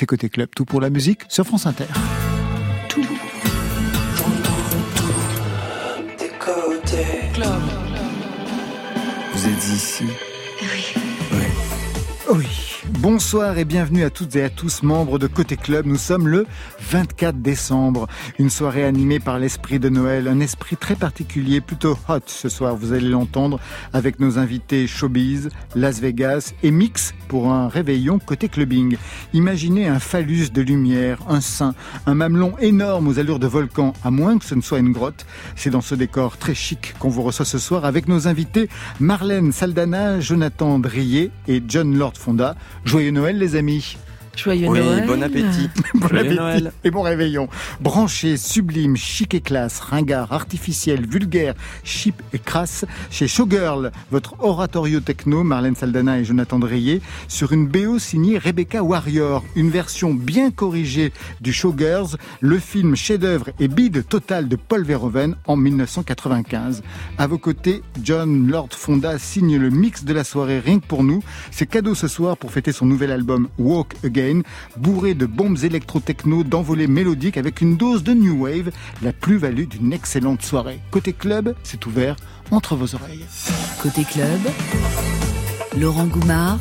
c'est 0.00 0.06
Côté 0.06 0.30
Club, 0.30 0.48
tout 0.56 0.64
pour 0.64 0.80
la 0.80 0.88
musique 0.88 1.20
sur 1.28 1.44
France 1.44 1.66
Inter. 1.66 1.84
Tout. 2.88 3.04
Vous 9.34 9.46
êtes 9.46 9.68
ici? 9.68 10.04
Oui. 10.62 10.94
Oui. 11.32 11.44
Oui. 12.30 12.79
Bonsoir 12.98 13.56
et 13.56 13.64
bienvenue 13.64 14.02
à 14.02 14.10
toutes 14.10 14.34
et 14.36 14.42
à 14.42 14.50
tous 14.50 14.82
membres 14.82 15.18
de 15.18 15.26
Côté 15.28 15.56
Club. 15.56 15.86
Nous 15.86 15.96
sommes 15.96 16.26
le 16.26 16.46
24 16.90 17.40
décembre, 17.40 18.08
une 18.38 18.50
soirée 18.50 18.84
animée 18.84 19.20
par 19.20 19.38
l'esprit 19.38 19.78
de 19.78 19.88
Noël, 19.88 20.26
un 20.26 20.40
esprit 20.40 20.76
très 20.76 20.96
particulier, 20.96 21.60
plutôt 21.60 21.96
hot 22.08 22.18
ce 22.26 22.48
soir, 22.48 22.76
vous 22.76 22.92
allez 22.92 23.08
l'entendre, 23.08 23.60
avec 23.92 24.18
nos 24.18 24.38
invités 24.38 24.86
Showbiz, 24.86 25.50
Las 25.74 26.00
Vegas 26.00 26.52
et 26.62 26.70
Mix 26.72 27.14
pour 27.28 27.52
un 27.52 27.68
réveillon 27.68 28.18
côté 28.18 28.48
clubbing. 28.48 28.96
Imaginez 29.32 29.86
un 29.86 30.00
phallus 30.00 30.50
de 30.50 30.60
lumière, 30.60 31.20
un 31.28 31.40
sein, 31.40 31.74
un 32.06 32.14
mamelon 32.14 32.54
énorme 32.58 33.06
aux 33.06 33.20
allures 33.20 33.38
de 33.38 33.46
volcan, 33.46 33.92
à 34.02 34.10
moins 34.10 34.36
que 34.36 34.44
ce 34.44 34.56
ne 34.56 34.62
soit 34.62 34.80
une 34.80 34.92
grotte. 34.92 35.26
C'est 35.54 35.70
dans 35.70 35.80
ce 35.80 35.94
décor 35.94 36.38
très 36.38 36.54
chic 36.54 36.94
qu'on 36.98 37.08
vous 37.08 37.22
reçoit 37.22 37.46
ce 37.46 37.58
soir 37.58 37.84
avec 37.84 38.08
nos 38.08 38.26
invités 38.26 38.68
Marlène 38.98 39.52
Saldana, 39.52 40.18
Jonathan 40.18 40.80
Drier 40.80 41.30
et 41.46 41.62
John 41.66 41.96
Lord 41.96 42.14
Fonda. 42.16 42.56
Joyeux 42.84 43.10
Noël 43.10 43.38
les 43.38 43.56
amis 43.56 43.96
Joyeux 44.40 44.68
oui, 44.68 44.80
Noël. 44.80 45.06
bon 45.06 45.22
appétit. 45.22 45.68
bon 45.94 46.06
appétit 46.06 46.34
Noël. 46.36 46.72
et 46.82 46.90
bon 46.90 47.02
réveillon. 47.02 47.48
Branché, 47.80 48.38
sublime, 48.38 48.96
chic 48.96 49.34
et 49.34 49.42
classe, 49.42 49.80
ringard, 49.80 50.32
artificiel, 50.32 51.06
vulgaire, 51.06 51.54
chip 51.84 52.22
et 52.32 52.38
crasse, 52.38 52.86
chez 53.10 53.28
Showgirl, 53.28 53.92
votre 54.10 54.42
oratorio 54.42 55.00
techno, 55.00 55.44
Marlène 55.44 55.76
Saldana 55.76 56.18
et 56.18 56.24
Jonathan 56.24 56.58
Dreyer, 56.58 57.02
sur 57.28 57.52
une 57.52 57.66
BO 57.66 57.98
signée 57.98 58.38
Rebecca 58.38 58.82
Warrior, 58.82 59.44
une 59.56 59.68
version 59.70 60.14
bien 60.14 60.50
corrigée 60.50 61.12
du 61.42 61.52
Showgirls, 61.52 62.16
le 62.40 62.58
film 62.58 62.96
chef-d'œuvre 62.96 63.50
et 63.58 63.68
bide 63.68 64.06
total 64.08 64.48
de 64.48 64.56
Paul 64.56 64.84
Verhoeven 64.84 65.36
en 65.46 65.56
1995. 65.56 66.82
À 67.18 67.26
vos 67.26 67.38
côtés, 67.38 67.82
John 68.02 68.48
Lord 68.48 68.70
Fonda 68.72 69.18
signe 69.18 69.58
le 69.58 69.68
mix 69.68 70.04
de 70.04 70.14
la 70.14 70.24
soirée 70.24 70.60
rien 70.60 70.78
que 70.78 70.86
pour 70.86 71.04
nous. 71.04 71.22
C'est 71.50 71.66
cadeau 71.66 71.94
ce 71.94 72.08
soir 72.08 72.38
pour 72.38 72.52
fêter 72.52 72.72
son 72.72 72.86
nouvel 72.86 73.10
album 73.10 73.48
Walk 73.58 73.94
Again 74.04 74.29
bourré 74.76 75.14
de 75.14 75.26
bombes 75.26 75.58
électro-techno, 75.62 76.44
d'envolées 76.44 76.86
mélodiques 76.86 77.36
avec 77.36 77.60
une 77.60 77.76
dose 77.76 78.02
de 78.02 78.12
new 78.12 78.44
wave, 78.44 78.70
la 79.02 79.12
plus-value 79.12 79.66
d'une 79.66 79.92
excellente 79.92 80.42
soirée. 80.42 80.80
Côté 80.90 81.12
club, 81.12 81.54
c'est 81.62 81.84
ouvert 81.86 82.16
entre 82.50 82.76
vos 82.76 82.94
oreilles. 82.94 83.24
Côté 83.82 84.04
club, 84.04 84.40
Laurent 85.78 86.06
Goumard 86.06 86.58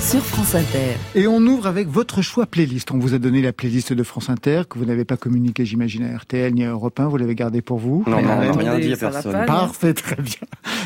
sur 0.00 0.24
France 0.24 0.54
Inter. 0.54 0.96
Et 1.14 1.26
on 1.26 1.38
ouvre 1.40 1.66
avec 1.66 1.88
votre 1.88 2.22
choix 2.22 2.46
playlist. 2.46 2.90
On 2.92 2.98
vous 2.98 3.14
a 3.14 3.18
donné 3.18 3.42
la 3.42 3.52
playlist 3.52 3.92
de 3.92 4.02
France 4.02 4.30
Inter 4.30 4.62
que 4.68 4.78
vous 4.78 4.86
n'avez 4.86 5.04
pas 5.04 5.16
communiqué, 5.16 5.66
j'imagine, 5.66 6.04
à 6.04 6.16
RTL 6.16 6.54
ni 6.54 6.64
à 6.64 6.70
Europe 6.70 6.98
1. 6.98 7.08
Vous 7.08 7.18
l'avez 7.18 7.34
gardée 7.34 7.60
pour 7.60 7.78
vous. 7.78 8.04
Non, 8.06 8.22
non, 8.22 8.30
on 8.30 8.56
rien 8.56 8.78
dit 8.78 8.92
à 8.92 8.96
personne. 8.96 9.44
Parfait, 9.46 9.92
très 9.92 10.16
bien. 10.16 10.40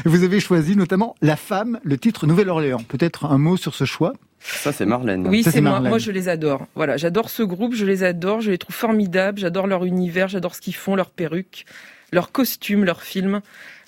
Vous 0.04 0.24
avez 0.24 0.40
choisi 0.40 0.76
notamment 0.76 1.14
La 1.22 1.36
Femme, 1.36 1.78
le 1.84 1.96
titre 1.98 2.26
Nouvelle-Orléans. 2.26 2.82
Peut-être 2.88 3.26
un 3.26 3.38
mot 3.38 3.56
sur 3.56 3.74
ce 3.74 3.84
choix? 3.84 4.12
Ça, 4.44 4.72
c'est 4.72 4.86
Marlène. 4.86 5.26
Oui, 5.26 5.42
c'est 5.42 5.60
moi. 5.60 5.80
Moi, 5.80 5.98
je 5.98 6.10
les 6.10 6.28
adore. 6.28 6.66
Voilà, 6.74 6.96
j'adore 6.96 7.30
ce 7.30 7.42
groupe, 7.42 7.74
je 7.74 7.84
les 7.84 8.04
adore, 8.04 8.40
je 8.40 8.50
les 8.50 8.58
trouve 8.58 8.74
formidables, 8.74 9.38
j'adore 9.38 9.66
leur 9.66 9.84
univers, 9.84 10.28
j'adore 10.28 10.54
ce 10.54 10.60
qu'ils 10.60 10.74
font, 10.74 10.96
leurs 10.96 11.10
perruques, 11.10 11.64
leurs 12.12 12.30
costumes, 12.30 12.84
leurs 12.84 13.02
films. 13.02 13.40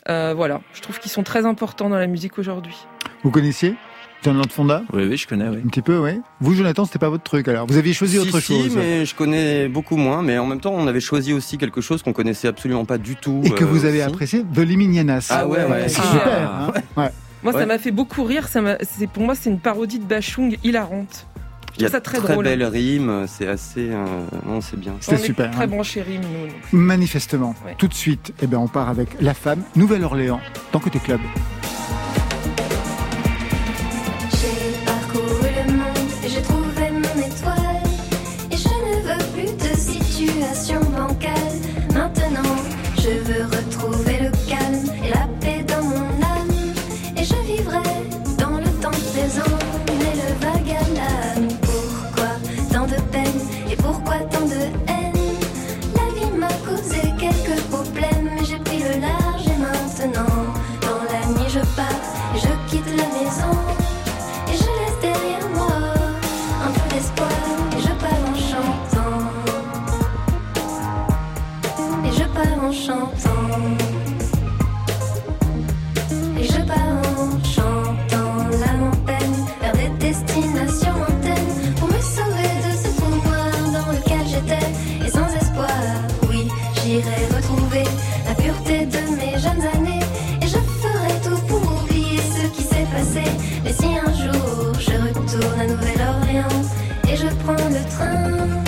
Euh, 0.09 0.35
voilà, 0.35 0.61
je 0.73 0.81
trouve 0.81 0.99
qu'ils 0.99 1.11
sont 1.11 1.23
très 1.23 1.45
importants 1.47 1.91
dans 1.91 1.99
la 1.99 2.07
musique 2.07 2.39
aujourd'hui. 2.39 2.77
Vous 3.23 3.31
connaissiez 3.31 3.75
John 4.23 4.43
Fonda 4.49 4.83
Oui, 4.93 5.05
oui, 5.05 5.17
je 5.17 5.27
connais, 5.27 5.49
oui. 5.49 5.59
Un 5.65 5.69
petit 5.69 5.83
peu, 5.83 5.99
oui. 5.99 6.21
Vous, 6.41 6.55
Jonathan, 6.55 6.85
c'était 6.85 6.99
pas 6.99 7.11
votre 7.11 7.23
truc, 7.23 7.47
alors. 7.49 7.67
Vous 7.67 7.77
aviez 7.77 7.93
choisi 7.93 8.19
autre 8.19 8.41
chose. 8.41 8.71
Si, 8.71 8.77
mais 8.77 9.05
je 9.05 9.15
connais 9.15 9.69
beaucoup 9.69 9.97
moins. 9.97 10.23
Mais 10.23 10.39
en 10.39 10.47
même 10.47 10.61
temps, 10.61 10.75
on 10.75 10.87
avait 10.87 11.01
choisi 11.01 11.33
aussi 11.33 11.59
quelque 11.59 11.81
chose 11.81 12.03
qu'on 12.03 12.13
connaissait 12.13 12.49
absolument 12.49 12.85
pas 12.85 12.99
du 12.99 13.15
tout. 13.17 13.43
Et 13.45 13.51
que 13.51 13.65
vous 13.65 13.85
avez 13.85 14.03
apprécié, 14.03 14.43
The 14.55 14.59
Liminianas. 14.59 15.29
Ah 15.31 15.47
ouais, 15.47 15.65
ouais. 15.65 15.89
C'est 15.89 16.03
super. 16.03 16.51
Hein 16.51 16.73
ouais. 16.97 17.11
Moi, 17.43 17.53
ça 17.53 17.67
m'a 17.67 17.79
fait 17.79 17.91
beaucoup 17.91 18.25
rire. 18.25 18.49
Ça 18.49 18.61
c'est 18.83 19.07
pour 19.07 19.23
moi, 19.23 19.35
c'est 19.35 19.51
une 19.51 19.61
parodie 19.61 19.99
de 19.99 20.05
Bachung 20.05 20.57
hilarante. 20.65 21.27
Il 21.79 21.83
y 21.83 21.85
a 21.85 21.91
ça 21.91 22.01
très, 22.01 22.19
très 22.19 22.37
belle 22.37 22.65
rime, 22.65 23.27
c'est 23.29 23.47
assez. 23.47 23.91
Euh, 23.91 24.05
non, 24.47 24.61
c'est 24.61 24.79
bien. 24.79 24.95
C'est 25.01 25.19
super. 25.19 25.51
très 25.51 25.65
hein. 25.65 25.67
branché 25.67 26.01
rime, 26.01 26.23
nous. 26.23 26.79
Manifestement. 26.79 27.55
Tout 27.77 27.89
de 27.89 27.95
suite, 27.95 28.33
eh 28.41 28.47
ben, 28.47 28.59
on 28.59 28.69
part 28.69 28.89
avec 28.89 29.21
La 29.21 29.35
Femme, 29.35 29.63
Nouvelle-Orléans, 29.75 30.41
dans 30.73 30.81
Côté 30.81 30.99
Club. 30.99 31.21
Et 93.69 93.73
si 93.73 93.87
un 93.87 94.13
jour 94.15 94.73
je 94.79 94.93
retourne 94.93 95.61
à 95.61 95.67
Nouvelle-Orléans 95.67 96.63
et 97.09 97.17
je 97.17 97.27
prends 97.43 97.69
le 97.69 97.83
train 97.91 98.66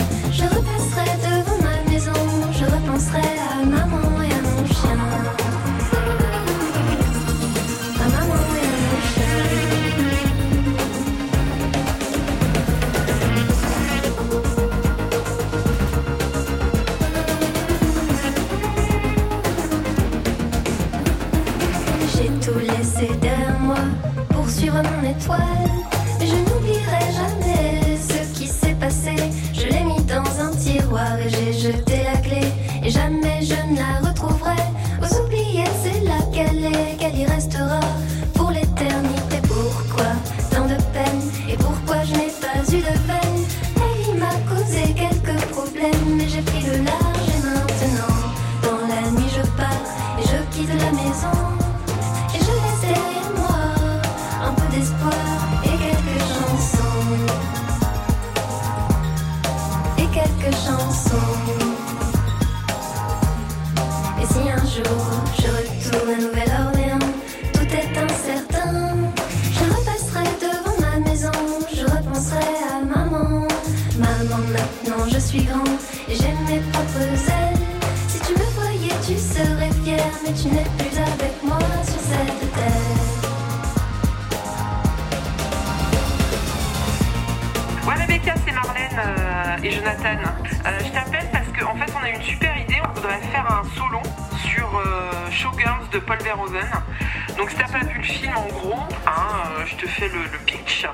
le 97.99 98.05
film, 98.05 98.37
en 98.37 98.47
gros, 98.47 98.81
hein, 99.07 99.65
je 99.67 99.77
te 99.77 99.87
fais 99.87 100.09
le, 100.09 100.21
pitch. 100.47 100.87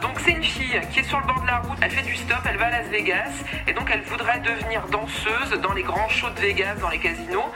donc, 0.00 0.20
c'est 0.20 0.32
une 0.32 0.44
fille 0.44 0.80
qui 0.92 1.00
est 1.00 1.04
sur 1.04 1.18
le 1.18 1.26
bord 1.26 1.40
de 1.40 1.46
la 1.46 1.58
route. 1.58 1.78
Elle 1.80 1.90
fait 1.90 2.02
du 2.02 2.14
stop, 2.14 2.38
elle 2.48 2.56
va 2.56 2.66
à 2.66 2.70
Las 2.70 2.86
Vegas. 2.88 3.32
Et 3.66 3.72
donc, 3.72 3.90
elle 3.92 4.02
voudrait 4.02 4.40
devenir 4.40 4.86
danseuse 4.88 5.50
dans 5.62 5.72
les 5.72 5.82
grands 5.82 6.08
shows 6.08 6.30
de 6.30 6.40
Vegas, 6.40 6.74
dans 6.76 6.90
les 6.90 6.98
casinos. 6.98 7.50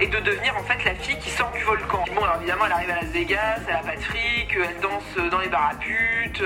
et 0.00 0.06
de 0.06 0.18
devenir, 0.20 0.56
en 0.56 0.62
fait, 0.64 0.84
la 0.84 0.94
fille 0.94 1.18
qui 1.18 1.30
sort 1.30 1.50
du 1.52 1.62
volcan. 1.64 2.04
Bon, 2.14 2.22
alors 2.22 2.36
évidemment, 2.36 2.66
elle 2.66 2.72
arrive 2.72 2.90
à 2.90 3.00
Las 3.02 3.10
Vegas, 3.10 3.60
elle 3.68 3.76
a 3.76 3.78
pas 3.78 3.96
de 3.96 4.02
fric, 4.02 4.54
elle 4.56 4.80
danse 4.80 5.30
dans 5.30 5.40
les 5.40 5.48
bars 5.48 5.70
à 5.72 5.74
putes. 5.74 6.42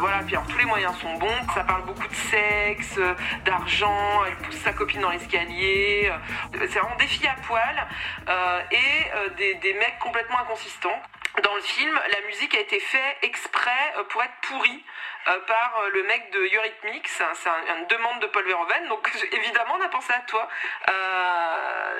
voilà, 0.00 0.18
puis 0.26 0.36
alors, 0.36 0.48
tous 0.48 0.58
les 0.58 0.64
moyens 0.64 0.96
sont 0.98 1.14
bons. 1.14 1.28
Ça 1.54 1.64
parle 1.64 1.84
beaucoup 1.84 2.08
de 2.08 2.14
sexe, 2.14 2.98
d'argent, 3.44 4.24
elle 4.26 4.36
pousse 4.36 4.58
sa 4.58 4.72
copine 4.72 5.00
dans 5.00 5.10
l'escalier. 5.10 6.10
C'est 6.52 6.78
vraiment 6.78 6.96
des 6.96 7.06
filles 7.06 7.28
à 7.28 7.36
poil 7.46 7.86
euh, 8.28 8.60
et 8.70 8.76
euh, 9.16 9.28
des, 9.60 9.74
mecs 9.74 9.98
complètement 10.00 10.38
inconsistants. 10.40 10.93
Dans 11.42 11.54
le 11.54 11.62
film, 11.62 11.92
la 12.12 12.26
musique 12.28 12.54
a 12.54 12.60
été 12.60 12.78
faite 12.78 13.16
exprès 13.22 13.94
euh, 13.98 14.04
pour 14.04 14.22
être 14.22 14.34
pourrie 14.42 14.84
par 15.46 15.80
le 15.94 16.02
mec 16.02 16.30
de 16.34 16.38
Eurythmics. 16.38 17.08
C'est 17.08 17.24
une 17.24 17.86
demande 17.88 18.20
de 18.20 18.26
Paul 18.26 18.44
Verhoeven. 18.44 18.88
Donc 18.88 19.10
évidemment, 19.32 19.76
on 19.78 19.82
a 19.82 19.88
pensé 19.88 20.12
à 20.12 20.20
toi. 20.20 20.48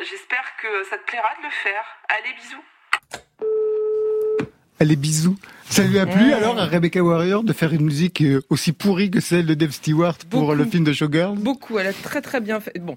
J'espère 0.03 0.45
que 0.57 0.85
ça 0.85 0.99
te 0.99 1.05
plaira 1.05 1.31
de 1.39 1.45
le 1.45 1.51
faire. 1.51 1.85
Allez, 2.09 2.35
bisous. 2.35 2.65
Allez, 4.81 4.97
bisous. 4.97 5.39
Ça 5.71 5.83
lui 5.83 5.99
a 5.99 6.07
plu 6.07 6.33
alors 6.33 6.59
à 6.59 6.67
Rebecca 6.67 7.03
Warrior 7.03 7.43
de 7.43 7.53
faire 7.53 7.73
une 7.73 7.85
musique 7.85 8.23
euh, 8.23 8.43
aussi 8.51 8.73
pourrie 8.73 9.11
que 9.11 9.21
celle 9.21 9.47
de 9.47 9.55
Dave 9.55 9.71
Stewart 9.71 10.19
pour 10.29 10.55
le 10.55 10.65
film 10.65 10.85
de 10.85 10.93
Showgirls? 10.93 11.37
Beaucoup, 11.37 11.79
elle 11.79 11.87
a 11.87 11.93
très 11.93 12.21
très 12.21 12.41
bien 12.41 12.61
fait. 12.61 12.79
Bon, 12.79 12.95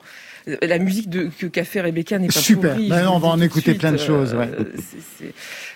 la 0.61 0.79
musique 0.79 1.09
de, 1.09 1.29
que 1.37 1.47
qu'a 1.47 1.63
fait 1.63 1.81
Rebecca 1.81 2.17
n'est 2.17 2.27
pas 2.27 2.33
Super. 2.33 2.73
pourrie. 2.73 2.85
Super, 2.85 3.13
on 3.13 3.19
va 3.19 3.27
en 3.29 3.41
écouter 3.41 3.73
plein 3.73 3.91
de 3.91 3.97
choses. 3.97 4.33
Ouais. 4.33 4.49
Euh, 4.59 5.31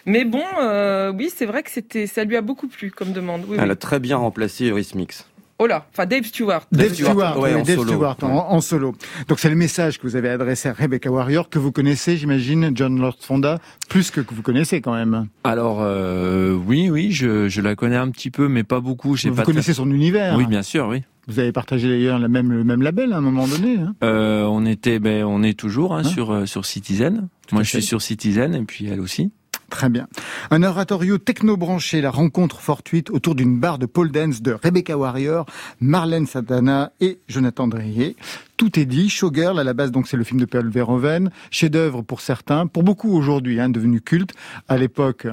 Mais 0.05 0.25
bon, 0.25 0.43
euh, 0.61 1.11
oui, 1.11 1.29
c'est 1.35 1.45
vrai 1.45 1.63
que 1.63 1.71
c'était, 1.71 2.07
ça 2.07 2.23
lui 2.23 2.37
a 2.37 2.41
beaucoup 2.41 2.67
plu 2.67 2.91
comme 2.91 3.11
demande. 3.11 3.43
elle 3.57 3.71
a 3.71 3.75
très 3.75 3.99
bien 3.99 4.17
remplacé 4.17 4.69
Eurythmics. 4.69 5.25
Oh 5.63 5.67
là, 5.67 5.85
enfin 5.93 6.07
Dave 6.07 6.23
Stewart. 6.23 6.63
Dave, 6.71 6.91
Stewart, 6.91 7.37
en, 7.37 7.41
Dave 7.43 7.65
solo, 7.67 7.83
Stewart 7.83 8.17
en, 8.23 8.61
solo. 8.61 8.95
Donc 9.27 9.37
c'est 9.37 9.49
le 9.49 9.55
message 9.55 9.99
que 9.99 10.07
vous 10.07 10.15
avez 10.15 10.29
adressé 10.29 10.69
à 10.69 10.73
Rebecca 10.73 11.11
Warrior, 11.11 11.49
que 11.49 11.59
vous 11.59 11.71
connaissez, 11.71 12.17
j'imagine, 12.17 12.71
John 12.73 12.99
Lord 12.99 13.17
Fonda, 13.19 13.59
plus 13.87 14.09
que, 14.09 14.21
que 14.21 14.33
vous 14.33 14.41
connaissez 14.41 14.81
quand 14.81 14.95
même. 14.95 15.27
Alors 15.43 15.81
euh, 15.81 16.55
oui, 16.65 16.89
oui, 16.89 17.11
je, 17.11 17.47
je, 17.47 17.61
la 17.61 17.75
connais 17.75 17.95
un 17.95 18.09
petit 18.09 18.31
peu, 18.31 18.47
mais 18.47 18.63
pas 18.63 18.79
beaucoup. 18.79 19.15
Vous 19.15 19.35
pas 19.35 19.43
connaissez 19.43 19.75
son 19.75 19.91
univers 19.91 20.35
Oui, 20.35 20.47
bien 20.47 20.63
sûr, 20.63 20.87
oui. 20.87 21.03
Vous 21.27 21.39
avez 21.39 21.51
partagé 21.51 21.87
d'ailleurs 21.87 22.19
le 22.19 22.27
même, 22.27 22.51
le 22.51 22.63
même 22.63 22.81
label 22.81 23.13
à 23.13 23.17
un 23.17 23.21
moment 23.21 23.47
donné. 23.47 23.77
Hein 23.77 23.95
euh, 24.03 24.43
on 24.45 24.65
était, 24.65 24.99
ben, 24.99 25.23
on 25.23 25.43
est 25.43 25.57
toujours 25.57 25.93
hein, 25.93 26.01
hein 26.03 26.09
sur 26.09 26.31
euh, 26.31 26.45
sur 26.45 26.65
Citizen. 26.65 27.27
Moi, 27.51 27.63
je 27.63 27.69
suis 27.69 27.83
sur 27.83 28.01
Citizen 28.01 28.55
et 28.55 28.63
puis 28.63 28.87
elle 28.87 28.99
aussi. 28.99 29.31
Très 29.71 29.87
bien. 29.87 30.07
Un 30.51 30.63
oratorio 30.63 31.17
techno-branché, 31.17 32.01
la 32.01 32.11
rencontre 32.11 32.59
fortuite 32.59 33.09
autour 33.09 33.35
d'une 33.35 33.57
barre 33.57 33.79
de 33.79 33.85
pole 33.85 34.11
dance 34.11 34.41
de 34.41 34.51
Rebecca 34.51 34.97
Warrior, 34.97 35.45
Marlène 35.79 36.27
Satana 36.27 36.91
et 36.99 37.19
Jonathan 37.29 37.69
Dreyer. 37.69 38.17
Tout 38.57 38.77
est 38.77 38.85
dit. 38.85 39.09
Showgirl, 39.09 39.57
à 39.57 39.63
la 39.63 39.73
base, 39.73 39.91
donc 39.91 40.09
c'est 40.09 40.17
le 40.17 40.25
film 40.25 40.41
de 40.41 40.45
Paul 40.45 40.69
Verhoeven. 40.69 41.31
Chef-d'œuvre 41.51 42.01
pour 42.01 42.19
certains, 42.19 42.67
pour 42.67 42.83
beaucoup 42.83 43.15
aujourd'hui, 43.15 43.61
hein, 43.61 43.69
devenu 43.69 44.01
culte. 44.01 44.33
À 44.67 44.77
l'époque, 44.77 45.25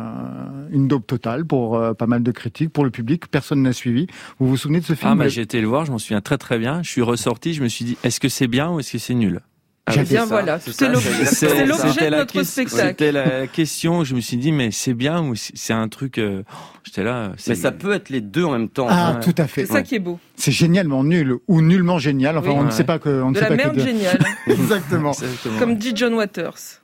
une 0.71 0.87
dope 0.87 1.07
totale 1.07 1.45
pour 1.45 1.77
euh, 1.77 1.93
pas 1.93 2.07
mal 2.07 2.23
de 2.23 2.31
critiques, 2.31 2.73
pour 2.73 2.85
le 2.85 2.91
public. 2.91 3.27
Personne 3.27 3.63
n'a 3.63 3.73
suivi. 3.73 4.07
Vous 4.39 4.47
vous 4.47 4.57
souvenez 4.57 4.79
de 4.79 4.87
ce 4.87 4.95
film? 4.95 5.11
Ah, 5.11 5.17
bah, 5.17 5.29
j'ai 5.29 5.43
été 5.43 5.61
le 5.61 5.67
voir, 5.67 5.85
je 5.85 5.91
m'en 5.91 5.99
souviens 5.99 6.21
très 6.21 6.39
très 6.39 6.59
bien. 6.59 6.81
Je 6.85 6.89
suis 6.89 7.03
ressorti, 7.03 7.55
je 7.55 7.63
me 7.63 7.69
suis 7.69 7.85
dit, 7.85 7.99
est-ce 8.05 8.21
que 8.21 8.29
c'est 8.29 8.47
bien 8.47 8.71
ou 8.71 8.79
est-ce 8.79 8.93
que 8.93 8.99
c'est 8.99 9.15
nul? 9.15 9.41
Ah, 9.89 10.03
bien 10.05 10.25
voilà, 10.27 10.59
c'est 10.61 10.89
l'objet 10.89 12.11
de 12.11 12.17
notre 12.17 12.43
spectacle. 12.43 12.89
C'était 12.89 13.13
la 13.13 13.47
question, 13.47 14.05
je 14.05 14.15
me 14.15 14.21
suis 14.21 14.37
dit, 14.37 14.53
mais 14.53 14.71
c'est 14.71 14.95
bien 14.95 15.23
ou 15.23 15.35
c'est 15.35 15.73
un 15.73 15.89
truc... 15.89 16.19
Euh, 16.19 16.43
j'étais 16.85 17.03
là... 17.03 17.33
Mais 17.47 17.55
ça 17.55 17.73
peut 17.73 17.93
être 17.93 18.11
les 18.11 18.21
deux 18.21 18.45
en 18.45 18.53
même 18.53 18.69
temps. 18.69 18.87
Ah, 18.89 19.19
tout 19.23 19.35
à 19.39 19.47
fait. 19.47 19.67
C'est 19.67 19.73
ça 19.73 19.83
qui 19.83 19.95
est 19.95 20.01
beau. 20.01 20.19
C'est 20.37 20.53
génialement 20.53 21.05
nul 21.05 21.37
ou 21.49 21.61
nullement 21.61 21.99
génial. 21.99 22.39
Enfin, 22.39 22.51
on 22.51 22.65
ne 22.65 22.71
sait 22.71 22.85
pas 22.85 22.99
que... 22.99 23.09
On 23.09 23.33
de 23.33 23.37
ne 23.37 23.41
la 23.41 23.49
sait 23.49 23.57
merde 23.57 23.77
que 23.77 23.83
géniale. 23.83 24.19
Exactement. 24.47 25.13
Comme 25.59 25.77
dit 25.77 25.93
John 25.95 26.15
Waters. 26.15 26.83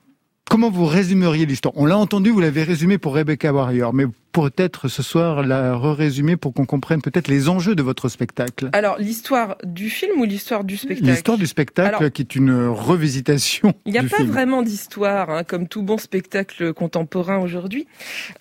Comment 0.51 0.71
vous 0.71 0.87
résumeriez 0.87 1.47
l'histoire? 1.47 1.75
On 1.77 1.87
l'a 1.87 1.97
entendu, 1.97 2.31
vous 2.31 2.41
l'avez 2.41 2.63
résumé 2.63 2.99
pour 2.99 3.15
Rebecca 3.15 3.53
Warrior, 3.53 3.95
mais 3.95 4.05
peut-être 4.35 4.89
ce 4.89 5.03
soir 5.03 5.43
la 5.45 5.79
résumer 5.79 6.37
pour 6.37 6.53
qu'on 6.53 6.67
comprenne 6.67 7.01
peut-être 7.01 7.29
les 7.29 7.49
enjeux 7.49 7.75
de 7.75 7.83
votre 7.83 8.09
spectacle. 8.09 8.69
Alors, 8.73 8.99
l'histoire 8.99 9.57
du 9.63 9.91
film 9.91 10.21
ou 10.21 10.25
l'histoire 10.25 10.65
du 10.65 10.77
spectacle? 10.77 11.11
L'histoire 11.11 11.39
du 11.39 11.47
spectacle 11.47 12.11
qui 12.11 12.23
est 12.23 12.35
une 12.35 12.67
revisitation. 12.67 13.75
Il 13.87 13.93
n'y 13.93 13.99
a 13.99 14.03
pas 14.03 14.25
vraiment 14.25 14.63
d'histoire, 14.63 15.31
hein, 15.31 15.45
comme 15.45 15.69
tout 15.69 15.83
bon 15.83 15.99
spectacle 15.99 16.73
contemporain 16.73 17.39
aujourd'hui. 17.39 17.87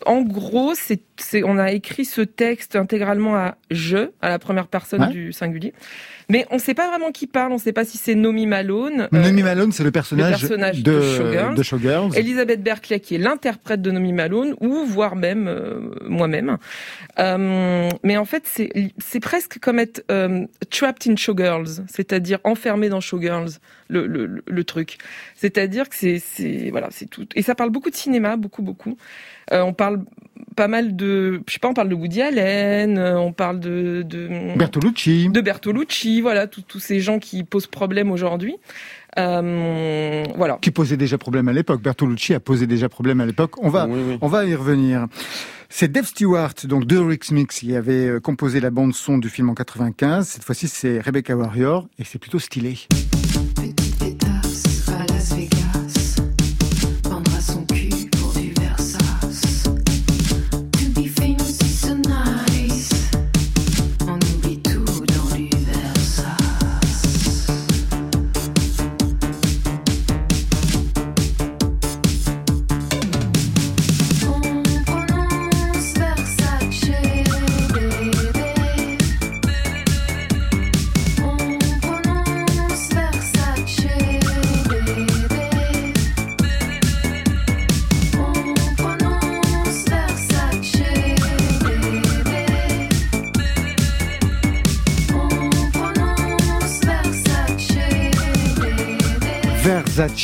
En 0.06 0.22
gros, 0.22 0.74
c'est, 0.75 1.01
on 1.44 1.57
a 1.60 1.72
écrit 1.72 2.06
ce 2.06 2.22
texte 2.22 2.75
intégralement 2.75 3.36
à 3.36 3.56
je, 3.69 4.10
à 4.22 4.30
la 4.30 4.40
première 4.40 4.68
personne 4.68 5.10
du 5.10 5.31
singulier. 5.31 5.74
Mais 6.30 6.45
on 6.51 6.56
ne 6.56 6.60
sait 6.60 6.74
pas 6.74 6.88
vraiment 6.88 7.12
qui 7.12 7.28
parle, 7.28 7.51
on 7.51 7.56
ne 7.56 7.62
sait 7.62 7.74
pas 7.74 7.86
si 7.86 7.98
c'est 7.98 8.16
Nomi 8.16 8.48
Malone. 8.48 9.07
Euh, 9.13 9.24
Nomi 9.24 9.44
Malone, 9.44 9.72
c'est 9.72 9.84
le 9.84 9.92
personnage, 9.92 10.42
de, 10.42 11.54
de, 11.54 11.63
Showgirls. 11.63 12.18
Elisabeth 12.18 12.63
Berkley, 12.63 13.00
qui 13.00 13.16
est 13.16 13.19
l'interprète 13.19 13.81
de 13.81 13.92
Nomi 13.92 14.13
Malone, 14.13 14.56
ou 14.62 14.86
voire 14.86 15.16
même 15.16 15.48
euh, 15.48 15.82
moi-même. 16.07 16.57
Euh, 17.19 17.89
mais 18.03 18.18
en 18.18 18.25
fait, 18.25 18.44
c'est 18.47 19.19
presque 19.19 19.59
comme 19.59 19.80
être 19.80 20.03
trapped 20.69 21.12
in 21.12 21.15
Showgirls, 21.15 21.85
c'est-à-dire 21.88 22.39
enfermé 22.44 22.89
dans 22.89 23.01
Showgirls, 23.01 23.59
le, 23.89 24.07
le, 24.07 24.44
le 24.45 24.63
truc. 24.63 24.97
C'est-à-dire 25.35 25.89
que 25.89 25.95
c'est 25.95 26.69
voilà, 26.71 26.88
c'est 26.91 27.09
tout. 27.09 27.27
Et 27.35 27.41
ça 27.41 27.56
parle 27.56 27.69
beaucoup 27.69 27.89
de 27.89 27.95
cinéma, 27.95 28.38
beaucoup, 28.38 28.62
beaucoup. 28.62 28.97
on 29.51 29.74
parle 29.74 30.03
pas 30.56 30.68
mal 30.68 30.95
de, 30.95 31.41
je 31.47 31.53
sais 31.53 31.59
pas, 31.59 31.68
on 31.68 31.74
parle 31.74 31.89
de 31.89 31.95
Woody 31.95 32.21
Allen, 32.21 32.97
euh, 32.97 33.19
on 33.19 33.33
parle 33.33 33.59
de, 33.59 34.03
de 34.06 34.56
Bertolucci, 34.56 35.30
de 35.30 35.41
Bertolucci, 35.41 36.21
voilà, 36.21 36.47
tous 36.47 36.80
ces 36.80 37.00
gens 37.00 37.19
qui 37.19 37.44
posent 37.44 37.68
problème 37.68 38.12
aujourd'hui. 38.12 38.56
Euh, 39.18 40.24
voilà. 40.36 40.57
Qui 40.62 40.71
posaient 40.71 40.98
déjà 40.98 41.18
problème 41.18 41.48
à 41.48 41.54
l'époque. 41.54 41.81
Bertolucci 41.81 42.33
a 42.33 42.39
posé 42.39 42.68
déjà 42.68 42.89
problème 42.89 43.21
à 43.21 43.25
l'époque. 43.25 43.63
On 43.63 43.69
va, 43.69 43.88
on 44.21 44.27
va 44.27 44.45
y 44.45 44.56
revenir. 44.56 45.07
C'est 45.69 45.92
Dave 45.92 46.06
Stewart, 46.06 46.54
donc 46.65 46.86
de 46.86 46.98
Rick 46.98 47.31
Mix, 47.31 47.60
qui 47.60 47.75
avait 47.75 48.07
euh, 48.07 48.19
composé 48.19 48.60
la 48.60 48.69
bande 48.69 48.94
son 48.94 49.18
du 49.18 49.30
film 49.30 49.50
en 49.50 49.56
95. 49.56 50.27
Cette 50.27 50.44
fois-ci, 50.44 50.68
c'est 50.68 51.00
Rebecca 51.00 51.36
Warrior 51.36 51.88
et 51.98 52.04
c'est 52.04 52.19
plutôt 52.19 52.40
stylé. 52.40 52.78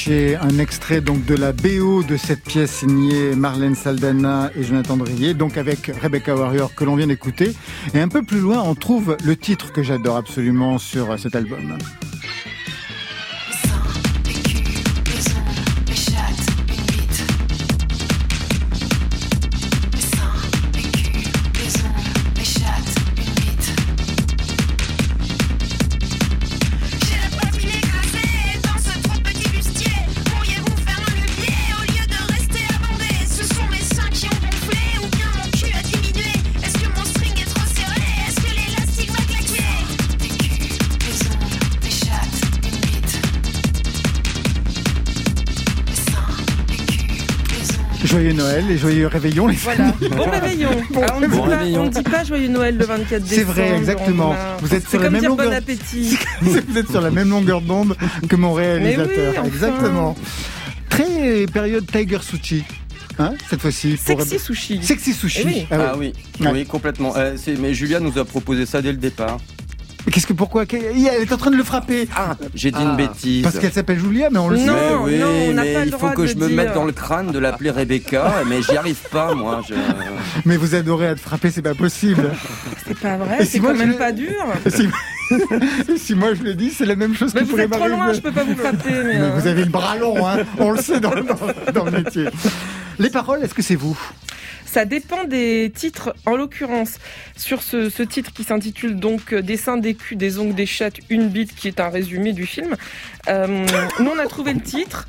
Un 0.08 0.60
extrait 0.60 1.02
donc 1.02 1.26
de 1.26 1.36
la 1.36 1.52
BO 1.52 2.04
de 2.04 2.16
cette 2.16 2.44
pièce 2.44 2.72
signée 2.72 3.36
Marlène 3.36 3.76
Saldana 3.76 4.50
et 4.56 4.64
Jonathan 4.64 4.98
Drier, 4.98 5.34
donc 5.34 5.58
avec 5.58 5.92
Rebecca 6.02 6.36
Warrior 6.36 6.74
que 6.74 6.86
l'on 6.86 6.96
vient 6.96 7.08
d'écouter. 7.08 7.54
Et 7.94 8.00
un 8.00 8.08
peu 8.08 8.24
plus 8.24 8.40
loin, 8.40 8.62
on 8.64 8.76
trouve 8.76 9.18
le 9.24 9.36
titre 9.36 9.74
que 9.74 9.84
j'adore 9.84 10.16
absolument 10.16 10.78
sur 10.78 11.20
cet 11.20 11.36
album. 11.36 11.78
Joyeux 48.20 48.34
Noël 48.34 48.70
et 48.70 48.78
joyeux 48.78 49.08
réveillon, 49.08 49.48
les 49.48 49.56
Voilà, 49.56 49.94
bon 50.12 50.24
réveillon. 50.24 50.72
on 51.14 51.86
ne 51.86 51.90
dit, 51.90 52.04
pas 52.04 52.26
joyeux 52.26 52.50
Noël 52.50 52.76
le 52.76 52.84
24 52.84 53.24
décembre. 53.24 53.30
C'est 53.30 53.44
vrai, 53.44 53.78
exactement. 53.78 54.36
Vous 54.60 54.76
êtes 54.76 54.90
sur 54.90 55.00
la 55.00 55.10
même 55.10 55.24
longueur. 55.24 55.50
Bon 55.50 55.56
appétit. 55.56 56.18
Vous 56.42 56.78
êtes 56.78 56.90
sur 56.92 57.00
la 57.00 57.12
même 57.12 57.30
longueur 57.30 57.62
d'onde 57.62 57.96
que 58.28 58.36
mon 58.36 58.52
réalisateur. 58.52 59.46
Exactement. 59.46 60.18
Très 60.90 61.46
période 61.46 61.90
Tiger 61.90 62.18
Sushi. 62.22 62.66
Hein, 63.20 63.36
cette 63.50 63.62
fois-ci. 63.62 63.96
Sexy 63.96 64.38
sushi. 64.38 64.84
Sexy 64.84 65.14
sushi. 65.14 65.66
Eh 65.72 65.74
ah 65.74 65.94
oui, 65.98 66.12
ah 66.44 66.50
oui, 66.52 66.66
complètement. 66.66 67.16
Euh, 67.16 67.38
mais 67.58 67.74
Julia 67.74 68.02
nous 68.02 68.18
a 68.18 68.26
proposé 68.26 68.66
ça 68.66 68.82
dès 68.82 68.92
le 68.92 68.98
départ. 68.98 69.40
Qu'est-ce 70.12 70.28
que 70.28 70.34
pourquoi 70.34 70.64
Elle 70.72 71.22
est 71.22 71.34
en 71.34 71.38
train 71.38 71.52
de 71.52 71.56
le 71.56 71.64
frapper. 71.64 72.08
Ah, 72.16 72.36
j'ai 72.56 72.72
dit 72.72 72.82
une 72.82 72.92
ah. 72.92 72.96
bêtise. 72.96 73.44
Parce 73.44 73.60
qu'elle 73.60 73.72
s'appelle 73.72 74.00
Julia, 74.00 74.30
mais 74.30 74.40
on 74.40 74.50
le 74.50 74.58
sait. 74.58 74.66
Non, 74.66 75.04
oui, 75.04 75.18
non, 75.18 75.54
mais 75.56 75.88
il 75.88 75.92
faut 75.92 76.10
que 76.10 76.26
je 76.26 76.36
me 76.36 76.48
mette 76.50 76.74
dans 76.74 76.86
le 76.86 76.92
crâne 76.92 77.32
de 77.32 77.40
l'appeler 77.40 77.72
Rebecca, 77.72 78.44
mais 78.48 78.62
j'y 78.62 78.78
arrive 78.78 79.00
pas, 79.12 79.34
moi. 79.34 79.62
Mais 80.46 80.58
vous 80.58 80.76
adorez 80.76 81.08
être 81.08 81.20
frappé, 81.20 81.52
c'est 81.52 81.62
pas 81.62 81.76
possible. 81.76 82.32
C'est 82.88 82.98
pas 82.98 83.18
vrai, 83.18 83.46
c'est 83.46 83.60
quand 83.60 83.76
même 83.76 83.98
pas 83.98 84.12
dur. 84.12 84.30
Si... 85.98 86.16
moi 86.16 86.34
je 86.34 86.44
le 86.44 86.54
dis, 86.54 86.70
c'est 86.72 86.86
la 86.86 86.96
même 86.96 87.16
chose 87.16 87.34
mais 87.34 87.42
que 87.42 87.46
vous 87.48 87.60
êtes 87.60 87.72
trop 87.72 87.88
loin, 87.88 88.14
je 88.14 88.20
peux 88.20 88.32
pas 88.32 88.44
vous 88.44 88.56
frapper. 88.56 88.90
Mais 89.04 89.30
Vous 89.32 89.48
avez 89.48 89.64
le 89.64 89.72
bras 89.72 89.98
long, 89.98 90.28
hein. 90.28 90.40
on 90.58 90.72
le 90.72 90.82
sait 90.82 91.00
dans, 91.00 91.12
dans 91.74 91.86
le 91.86 91.92
métier. 91.92 92.26
Les 93.00 93.10
paroles, 93.10 93.44
est-ce 93.44 93.54
que 93.54 93.62
c'est 93.62 93.76
vous? 93.76 93.98
Ça 94.66 94.86
dépend 94.86 95.24
des 95.24 95.72
titres. 95.74 96.14
En 96.28 96.36
l'occurrence, 96.36 97.00
sur 97.36 97.64
ce, 97.64 98.04
titre 98.04 98.32
qui 98.32 98.44
s'intitule 98.44 99.00
donc 99.00 99.34
euh, 99.34 99.42
Dessin 99.42 99.78
des 99.78 99.96
culs, 99.96 100.16
des 100.16 100.38
ongles, 100.38 100.54
des 100.54 100.68
chattes, 100.68 101.00
une 101.10 101.28
bite, 101.30 101.56
qui 101.56 101.68
est 101.68 101.80
un 101.80 101.90
résumé 101.90 102.34
du 102.34 102.46
film, 102.46 102.76
euh, 103.30 103.66
nous 104.00 104.12
on 104.12 104.20
a 104.20 104.28
trouvé 104.28 104.54
le 104.54 104.62
titre 104.62 105.08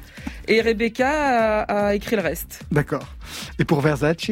et 0.49 0.63
Rebecca 0.63 1.63
a 1.63 1.95
écrit 1.95 2.17
le 2.17 2.23
reste. 2.23 2.61
D'accord. 2.73 3.07
Et 3.59 3.65
pour 3.65 3.83
Versace? 3.83 4.31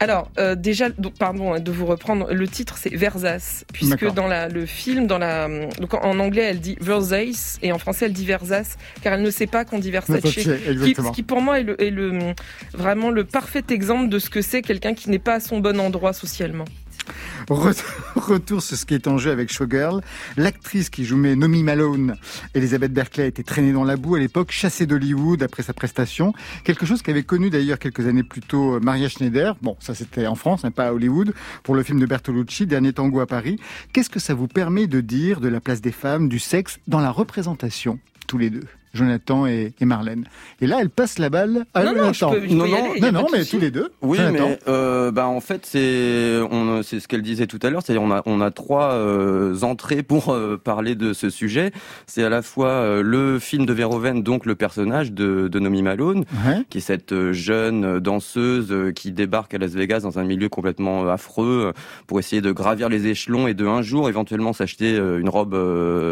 Alors 0.00 0.30
euh, 0.38 0.54
déjà, 0.54 0.88
donc, 0.88 1.14
pardon 1.14 1.52
hein, 1.52 1.60
de 1.60 1.70
vous 1.70 1.84
reprendre, 1.84 2.32
le 2.32 2.48
titre 2.48 2.76
c'est 2.78 2.94
Versas, 2.94 3.64
puisque 3.72 4.10
dans 4.12 4.26
la, 4.26 4.48
le 4.48 4.64
film, 4.64 5.06
dans 5.06 5.18
la, 5.18 5.46
donc 5.78 5.92
en 5.92 6.18
anglais 6.18 6.42
elle 6.42 6.60
dit 6.60 6.76
Versace 6.80 7.58
et 7.62 7.70
en 7.70 7.78
français 7.78 8.06
elle 8.06 8.14
dit 8.14 8.24
Versas, 8.24 8.76
car 9.02 9.12
elle 9.12 9.22
ne 9.22 9.30
sait 9.30 9.46
pas 9.46 9.66
qu'on 9.66 9.78
dit 9.78 9.90
Versace. 9.90 10.22
Qui, 10.22 10.42
ce 10.42 11.12
qui 11.12 11.22
pour 11.22 11.42
moi 11.42 11.60
est, 11.60 11.64
le, 11.64 11.80
est 11.82 11.90
le, 11.90 12.32
vraiment 12.72 13.10
le 13.10 13.24
parfait 13.24 13.62
exemple 13.68 14.08
de 14.08 14.18
ce 14.18 14.30
que 14.30 14.40
c'est 14.40 14.62
quelqu'un 14.62 14.94
qui 14.94 15.10
n'est 15.10 15.18
pas 15.18 15.34
à 15.34 15.40
son 15.40 15.58
bon 15.58 15.78
endroit 15.78 16.14
socialement. 16.14 16.64
Retour 17.48 18.62
sur 18.62 18.76
ce 18.76 18.86
qui 18.86 18.94
est 18.94 19.08
en 19.08 19.18
jeu 19.18 19.30
avec 19.30 19.52
Showgirl. 19.52 20.02
L'actrice 20.36 20.90
qui 20.90 21.04
jouait 21.04 21.34
Nomi 21.34 21.62
Malone, 21.62 22.16
Elisabeth 22.54 22.92
Berkeley, 22.92 23.24
a 23.24 23.26
été 23.26 23.42
traînée 23.42 23.72
dans 23.72 23.84
la 23.84 23.96
boue 23.96 24.14
à 24.14 24.18
l'époque, 24.18 24.52
chassée 24.52 24.86
d'Hollywood 24.86 25.42
après 25.42 25.62
sa 25.62 25.72
prestation. 25.72 26.32
Quelque 26.64 26.86
chose 26.86 27.02
qu'avait 27.02 27.22
connu 27.22 27.50
d'ailleurs 27.50 27.78
quelques 27.78 28.06
années 28.06 28.22
plus 28.22 28.40
tôt 28.40 28.76
euh, 28.76 28.80
Maria 28.80 29.08
Schneider. 29.08 29.56
Bon, 29.62 29.76
ça 29.80 29.94
c'était 29.94 30.26
en 30.26 30.34
France, 30.34 30.64
hein, 30.64 30.70
pas 30.70 30.88
à 30.88 30.92
Hollywood, 30.92 31.34
pour 31.62 31.74
le 31.74 31.82
film 31.82 31.98
de 31.98 32.06
Bertolucci, 32.06 32.66
Dernier 32.66 32.92
tango 32.92 33.20
à 33.20 33.26
Paris. 33.26 33.58
Qu'est-ce 33.92 34.10
que 34.10 34.20
ça 34.20 34.34
vous 34.34 34.48
permet 34.48 34.86
de 34.86 35.00
dire 35.00 35.40
de 35.40 35.48
la 35.48 35.60
place 35.60 35.80
des 35.80 35.92
femmes, 35.92 36.28
du 36.28 36.38
sexe, 36.38 36.78
dans 36.86 37.00
la 37.00 37.10
représentation, 37.10 37.98
tous 38.26 38.38
les 38.38 38.50
deux? 38.50 38.64
Jonathan 38.92 39.46
et, 39.46 39.72
Marlène. 39.80 40.24
Et 40.60 40.66
là, 40.66 40.78
elle 40.80 40.90
passe 40.90 41.18
la 41.18 41.30
balle 41.30 41.64
à 41.74 41.84
non, 41.84 41.92
non, 41.94 42.12
non, 42.50 42.66
non, 43.00 43.12
non, 43.12 43.26
mais 43.32 43.44
tous 43.44 43.58
les 43.58 43.70
deux. 43.70 43.90
Oui, 44.02 44.18
mais 44.32 44.58
euh, 44.68 45.10
bah 45.10 45.26
en 45.26 45.40
fait 45.40 45.66
c'est 45.66 45.80
ce 45.80 47.08
qu'elle 47.08 47.22
disait 47.22 47.46
tout 47.46 47.58
à 47.62 47.70
l'heure, 47.70 47.82
c'est-à-dire 47.84 48.02
on 48.02 48.10
a 48.10 48.22
on 48.26 48.40
a 48.40 48.50
trois 48.50 48.92
euh, 48.92 49.60
entrées 49.62 50.02
pour 50.02 50.30
euh, 50.30 50.56
parler 50.62 50.94
de 50.94 51.12
ce 51.12 51.30
sujet. 51.30 51.72
C'est 52.06 52.24
à 52.24 52.28
la 52.28 52.42
fois 52.42 52.68
euh, 52.68 53.02
le 53.02 53.38
film 53.38 53.66
de 53.66 53.72
Verhoeven, 53.72 54.22
donc 54.22 54.46
le 54.46 54.54
personnage 54.54 55.12
de, 55.12 55.48
de 55.48 55.58
Nomi 55.58 55.82
Malone, 55.82 56.24
qui 56.68 56.78
est 56.78 56.80
cette 56.80 57.32
jeune 57.32 58.00
danseuse 58.00 58.92
qui 58.94 59.12
débarque 59.12 59.54
à 59.54 59.58
Las 59.58 59.72
Vegas 59.72 60.00
dans 60.00 60.18
un 60.18 60.24
milieu 60.24 60.48
complètement 60.48 61.08
affreux 61.08 61.72
pour 62.06 62.18
essayer 62.18 62.42
de 62.42 62.52
gravir 62.52 62.88
les 62.88 63.06
échelons 63.06 63.46
et 63.46 63.54
de 63.54 63.66
un 63.66 63.82
jour 63.82 64.08
éventuellement 64.08 64.52
s'acheter 64.52 64.96
une 64.96 65.28
robe 65.28 65.54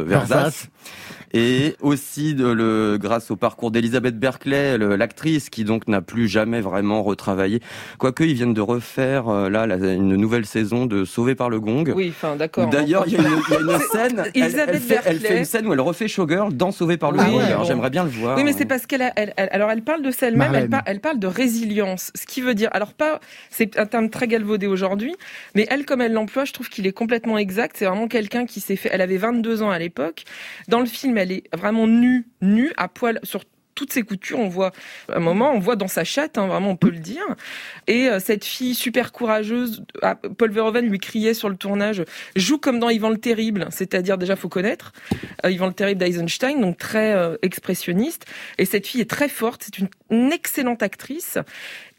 Versace 0.07 0.69
et 1.33 1.77
aussi 1.81 2.35
de 2.35 2.47
le, 2.47 2.68
grâce 3.01 3.31
au 3.31 3.37
parcours 3.37 3.71
d'Elisabeth 3.71 4.19
Berkeley, 4.19 4.79
l'actrice 4.79 5.51
qui 5.51 5.65
donc 5.65 5.89
n'a 5.89 6.03
plus 6.03 6.29
jamais 6.29 6.61
vraiment 6.61 7.03
retravaillé. 7.03 7.61
Quoique 7.99 8.25
ils 8.25 8.35
viennent 8.35 8.55
de 8.55 8.61
refaire 8.61 9.29
euh, 9.29 9.49
là 9.49 9.65
une 9.67 10.17
nouvelle 10.17 10.47
saison 10.47 10.87
de 10.87 11.05
Sauvé 11.05 11.35
par 11.35 11.51
le 11.51 11.61
Gong. 11.61 11.93
Oui, 11.95 12.09
enfin 12.11 12.37
d'accord. 12.37 12.69
D'ailleurs, 12.69 13.05
il 13.07 13.15
y, 13.15 13.17
a 13.17 13.21
une 13.21 13.79
scène. 13.93 14.25
elle, 14.35 14.51
fait, 14.79 15.01
elle, 15.05 15.19
fait, 15.19 15.39
une 15.39 15.45
scène 15.45 15.67
où 15.67 15.73
elle 15.73 15.81
refait 15.81 16.09
Showgirl 16.09 16.53
dans 16.55 16.73
Sauvé 16.73 16.97
par 16.97 17.13
le 17.13 17.19
Gong. 17.19 17.41
alors 17.41 17.65
j'aimerais 17.65 17.91
bien 17.91 18.05
le 18.05 18.11
voir. 18.11 18.37
Oui, 18.37 18.45
mais 18.45 18.53
c'est 18.53 18.67
parce 18.67 18.87
qu'elle, 18.87 19.13
elle, 19.17 19.33
alors 19.37 19.71
elle 19.71 19.83
parle 19.83 20.03
de 20.03 20.11
ça 20.11 20.29
elle-même. 20.29 20.55
Elle, 20.55 20.71
elle, 20.87 21.01
parle 21.01 21.19
de 21.19 21.27
résilience, 21.27 22.13
ce 22.15 22.27
qui 22.27 22.41
veut 22.41 22.55
dire. 22.55 22.69
Alors 22.73 22.93
pas, 22.93 23.21
c'est 23.51 23.79
un 23.79 23.87
terme 23.87 24.11
très 24.11 24.27
galvaudé 24.27 24.67
aujourd'hui, 24.67 25.15
mais 25.55 25.67
elle 25.71 25.85
comme 25.85 26.01
elle 26.01 26.13
l'emploie, 26.13 26.45
je 26.45 26.53
trouve 26.53 26.69
qu'il 26.69 26.87
est 26.87 26.93
complètement 26.93 27.39
exact. 27.39 27.77
C'est 27.79 27.87
vraiment 27.87 28.09
quelqu'un 28.09 28.47
qui 28.47 28.61
s'est 28.61 28.77
fait. 28.77 28.91
Elle 28.93 29.01
avait 29.01 29.17
22 29.17 29.63
ans 29.63 29.71
à 29.71 29.79
l'époque. 29.79 30.25
Dans 30.69 30.81
le 30.81 30.87
film, 30.87 31.19
elle 31.19 31.33
est 31.33 31.45
vraiment 31.57 31.87
nue, 31.87 32.27
nue, 32.43 32.58
à 32.77 32.89
poil 32.89 33.21
sur 33.23 33.45
toutes 33.79 33.93
ses 33.93 34.03
coutures. 34.03 34.41
On 34.41 34.49
voit, 34.49 34.73
à 35.09 35.17
un 35.17 35.21
moment, 35.21 35.53
on 35.53 35.61
voit 35.61 35.77
dans 35.77 35.87
sa 35.87 36.03
chatte, 36.03 36.37
hein, 36.37 36.49
vraiment, 36.49 36.71
on 36.71 36.77
peut 36.77 36.91
le 36.91 36.99
dire. 36.99 37.25
Et 37.87 38.09
euh, 38.09 38.19
cette 38.19 38.45
fille 38.45 38.75
super 38.75 39.13
courageuse, 39.13 39.85
ah, 40.03 40.17
Paul 40.17 40.51
Verhoeven 40.51 40.87
lui 40.89 40.99
criait 40.99 41.33
sur 41.33 41.49
le 41.49 41.57
tournage, 41.57 42.03
joue 42.35 42.59
comme 42.59 42.81
dans 42.81 42.91
Yvan 42.91 43.11
le 43.11 43.19
Terrible, 43.19 43.69
c'est-à-dire 43.71 44.19
déjà 44.19 44.35
faut 44.35 44.49
connaître 44.49 44.93
euh, 45.47 45.51
Yvan 45.53 45.69
le 45.69 45.73
Terrible 45.73 46.01
d'Eisenstein, 46.01 46.61
donc 46.61 46.77
très 46.77 47.15
euh, 47.15 47.37
expressionniste. 47.43 48.27
Et 48.59 48.65
cette 48.65 48.87
fille 48.87 49.01
est 49.01 49.11
très 49.11 49.29
forte, 49.29 49.63
c'est 49.65 49.79
une 49.79 50.33
excellente 50.33 50.83
actrice. 50.83 51.39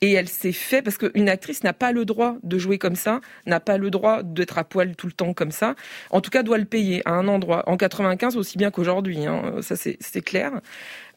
Et 0.01 0.13
elle 0.13 0.29
s'est 0.29 0.53
fait, 0.53 0.81
parce 0.81 0.97
qu'une 0.97 1.27
actrice 1.27 1.63
n'a 1.63 1.73
pas 1.73 1.91
le 1.91 2.05
droit 2.05 2.37
de 2.43 2.57
jouer 2.57 2.77
comme 2.77 2.95
ça, 2.95 3.19
n'a 3.45 3.59
pas 3.59 3.77
le 3.77 3.89
droit 3.89 4.23
d'être 4.23 4.57
à 4.57 4.63
poil 4.63 4.95
tout 4.95 5.07
le 5.07 5.13
temps 5.13 5.33
comme 5.33 5.51
ça. 5.51 5.75
En 6.09 6.21
tout 6.21 6.29
cas, 6.29 6.41
doit 6.43 6.57
le 6.57 6.65
payer 6.65 7.01
à 7.05 7.11
un 7.11 7.27
endroit. 7.27 7.63
En 7.67 7.75
95 7.77 8.37
aussi 8.37 8.57
bien 8.57 8.71
qu'aujourd'hui, 8.71 9.25
hein, 9.25 9.55
ça 9.61 9.75
c'est 9.75 10.21
clair. 10.21 10.61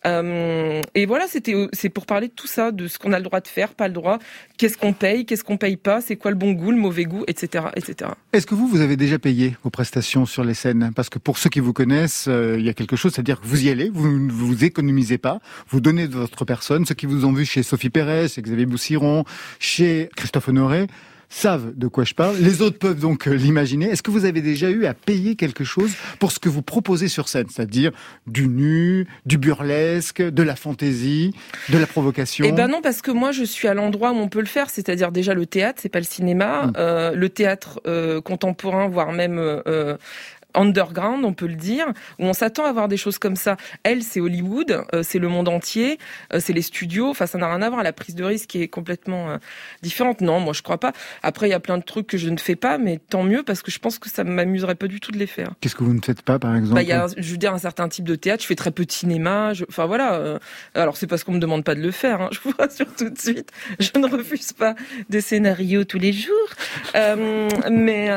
Euh, 0.07 0.81
et 0.95 1.07
voilà, 1.07 1.27
c'était 1.29 1.55
c'est 1.73 1.89
pour 1.89 2.07
parler 2.07 2.29
de 2.29 2.33
tout 2.33 2.47
ça, 2.47 2.73
de 2.73 2.89
ce 2.89 2.99
qu'on 2.99 3.13
a 3.13 3.19
le 3.19 3.25
droit 3.25 3.41
de 3.41 3.49
faire, 3.49 3.75
pas 3.75 3.89
le 3.89 3.95
droit, 3.95 4.19
qu'est-ce 4.59 4.77
qu'on 4.77 4.93
paye, 4.93 5.25
qu'est-ce 5.27 5.45
qu'on 5.45 5.57
paye 5.57 5.77
pas, 5.77 6.01
c'est 6.01 6.17
quoi 6.17 6.31
le 6.31 6.37
bon 6.37 6.53
goût, 6.53 6.71
le 6.71 6.77
mauvais 6.77 7.05
goût, 7.05 7.25
etc., 7.29 7.67
etc. 7.77 8.11
Est-ce 8.33 8.47
que 8.47 8.55
vous 8.55 8.67
vous 8.67 8.81
avez 8.81 8.97
déjà 8.97 9.19
payé 9.19 9.57
vos 9.63 9.71
prestations 9.71 10.27
sur 10.27 10.45
les 10.45 10.55
scènes? 10.55 10.93
Parce 10.95 11.09
que 11.09 11.19
pour 11.19 11.39
ceux 11.39 11.51
qui 11.51 11.61
vous 11.61 11.73
connaissent, 11.73 12.27
euh, 12.29 12.57
il 12.59 12.65
y 12.65 12.69
a 12.69 12.75
quelque 12.75 12.97
chose, 12.97 13.13
c'est-à-dire 13.13 13.41
que 13.41 13.47
vous 13.47 13.65
y 13.65 13.71
allez, 13.71 13.91
vous 13.91 14.09
ne 14.09 14.33
vous 14.33 14.65
économisez 14.65 15.19
pas, 15.19 15.41
vous 15.69 15.81
donnez 15.81 16.09
de 16.09 16.15
votre 16.15 16.45
personne. 16.45 16.85
Ceux 16.85 16.95
qui 16.95 17.07
vous 17.07 17.25
ont 17.25 17.33
vu 17.33 17.45
chez 17.45 17.63
Sophie 17.63 17.91
Pérez, 17.91 18.29
chez 18.29 18.43
Xavier 18.43 18.67
Boussiron, 18.67 19.25
chez 19.59 20.09
Christophe 20.17 20.49
Honoré, 20.49 20.87
savent 21.33 21.73
de 21.75 21.87
quoi 21.87 22.05
je 22.05 22.15
parle. 22.15 22.37
Les 22.37 22.61
autres 22.61 22.79
peuvent 22.79 23.01
donc 23.01 23.27
euh, 23.27 23.33
l'imaginer. 23.33 23.87
Est-ce 23.87 24.03
que 24.03 24.11
vous 24.11 24.27
avez 24.27 24.43
déjà 24.43 24.71
eu 24.71 24.85
à 24.85 24.95
payer 24.95 25.35
quelque 25.35 25.65
chose 25.65 25.93
pour 26.19 26.31
ce 26.31 26.39
que 26.39 26.49
vous 26.49 26.63
proposez 26.63 27.09
sur 27.09 27.29
scène, 27.29 27.47
c'est-à-dire 27.51 27.91
du 28.27 28.49
nu, 28.49 29.07
du 29.25 29.39
burlesque, 29.39 30.23
de 30.23 30.43
la 30.43 30.57
fantaisie, 30.57 31.35
de 31.71 31.79
la 31.79 31.87
provocation? 31.87 32.45
Eh 32.47 32.53
ben 32.53 32.69
non, 32.69 32.83
parce 32.83 33.01
que 33.01 33.11
moi 33.11 33.33
je 33.33 33.45
suis 33.45 33.67
à 33.67 33.75
l'endroit 33.75 34.13
où 34.13 34.17
on 34.17 34.29
peut 34.29 34.41
le 34.41 34.47
faire, 34.47 34.69
c'est-à-dire 34.69 35.11
déjà 35.11 35.33
le 35.33 35.47
théâtre, 35.47 35.81
c'est 35.83 35.89
pas 35.89 36.01
le 36.01 36.05
cinéma, 36.05 36.65
hum. 36.65 36.73
euh, 36.77 37.15
le 37.15 37.29
théâtre 37.31 37.81
euh, 37.87 38.21
contemporain, 38.21 38.89
voire 38.89 39.13
même 39.13 39.39
underground, 40.55 41.25
on 41.25 41.33
peut 41.33 41.47
le 41.47 41.55
dire, 41.55 41.87
où 42.19 42.27
on 42.27 42.33
s'attend 42.33 42.65
à 42.65 42.73
voir 42.73 42.89
des 42.89 42.97
choses 42.97 43.19
comme 43.19 43.37
ça. 43.37 43.57
Elle, 43.83 44.03
c'est 44.03 44.21
Hollywood, 44.21 44.85
euh, 44.95 45.03
c'est 45.03 45.19
le 45.19 45.29
monde 45.29 45.49
entier, 45.49 45.99
euh, 46.33 46.41
c'est 46.41 46.53
les 46.53 46.63
studios. 46.63 47.09
Enfin, 47.09 47.27
ça 47.27 47.39
n'a 47.39 47.49
rien 47.49 47.63
à 47.63 47.71
voir. 47.71 47.83
La 47.83 47.93
prise 47.93 48.15
de 48.15 48.25
risque 48.25 48.51
qui 48.51 48.63
est 48.63 48.69
complètement 48.69 49.31
euh, 49.31 49.37
différente. 49.83 50.21
Non, 50.21 50.41
moi, 50.41 50.53
je 50.53 50.63
crois 50.63 50.79
pas. 50.79 50.93
Après, 51.23 51.49
il 51.49 51.51
y 51.51 51.55
a 51.55 51.61
plein 51.61 51.79
de 51.79 51.83
trucs 51.83 52.07
que 52.07 52.19
je 52.19 52.29
ne 52.29 52.39
fais 52.39 52.57
pas, 52.57 52.79
mais 52.79 52.99
tant 52.99 53.23
mieux 53.23 53.43
parce 53.43 53.63
que 53.63 53.71
je 53.71 53.79
pense 53.79 53.99
que 53.99 54.09
ça 54.09 54.25
m'amuserait 54.25 54.75
pas 54.75 54.89
du 54.89 55.01
tout 55.01 55.13
de 55.13 55.19
les 55.19 55.27
faire. 55.27 55.53
Qu'est-ce 55.61 55.77
que 55.77 55.85
vous 55.85 55.95
ne 55.95 56.03
faites 56.03 56.23
pas, 56.23 56.39
par 56.39 56.55
exemple? 56.57 56.75
Bah, 56.75 56.83
Il 56.83 56.89
y 56.89 56.93
a, 56.93 57.07
je 57.17 57.31
veux 57.31 57.39
dire, 57.39 57.55
un 57.55 57.59
certain 57.59 57.89
type 57.89 58.05
de 58.05 58.15
théâtre. 58.15 58.43
Je 58.43 58.49
fais 58.49 58.55
très 58.55 58.71
peu 58.71 58.85
de 58.85 58.93
cinéma. 58.93 59.55
Je... 59.55 59.65
Enfin 59.69 59.87
voilà. 59.87 60.39
alors 60.75 60.97
c'est 60.97 61.07
parce 61.07 61.25
qu'on 61.25 61.33
me 61.33 61.39
demande 61.39 61.65
pas 61.65 61.75
de 61.75 61.81
le 61.81 61.91
faire. 61.91 62.21
Hein. 62.21 62.31
Je 62.33 62.39
vous 62.45 62.55
rassure 62.59 62.87
tout 62.97 63.11
de 63.11 63.19
suite. 63.19 63.51
Je 63.79 63.99
ne 63.99 64.07
refuse 64.07 64.53
pas 64.53 64.75
des 65.09 65.21
scénarios 65.21 65.85
tous 65.85 65.99
les 65.99 66.13
jours. 66.13 66.49
mais 67.71 68.11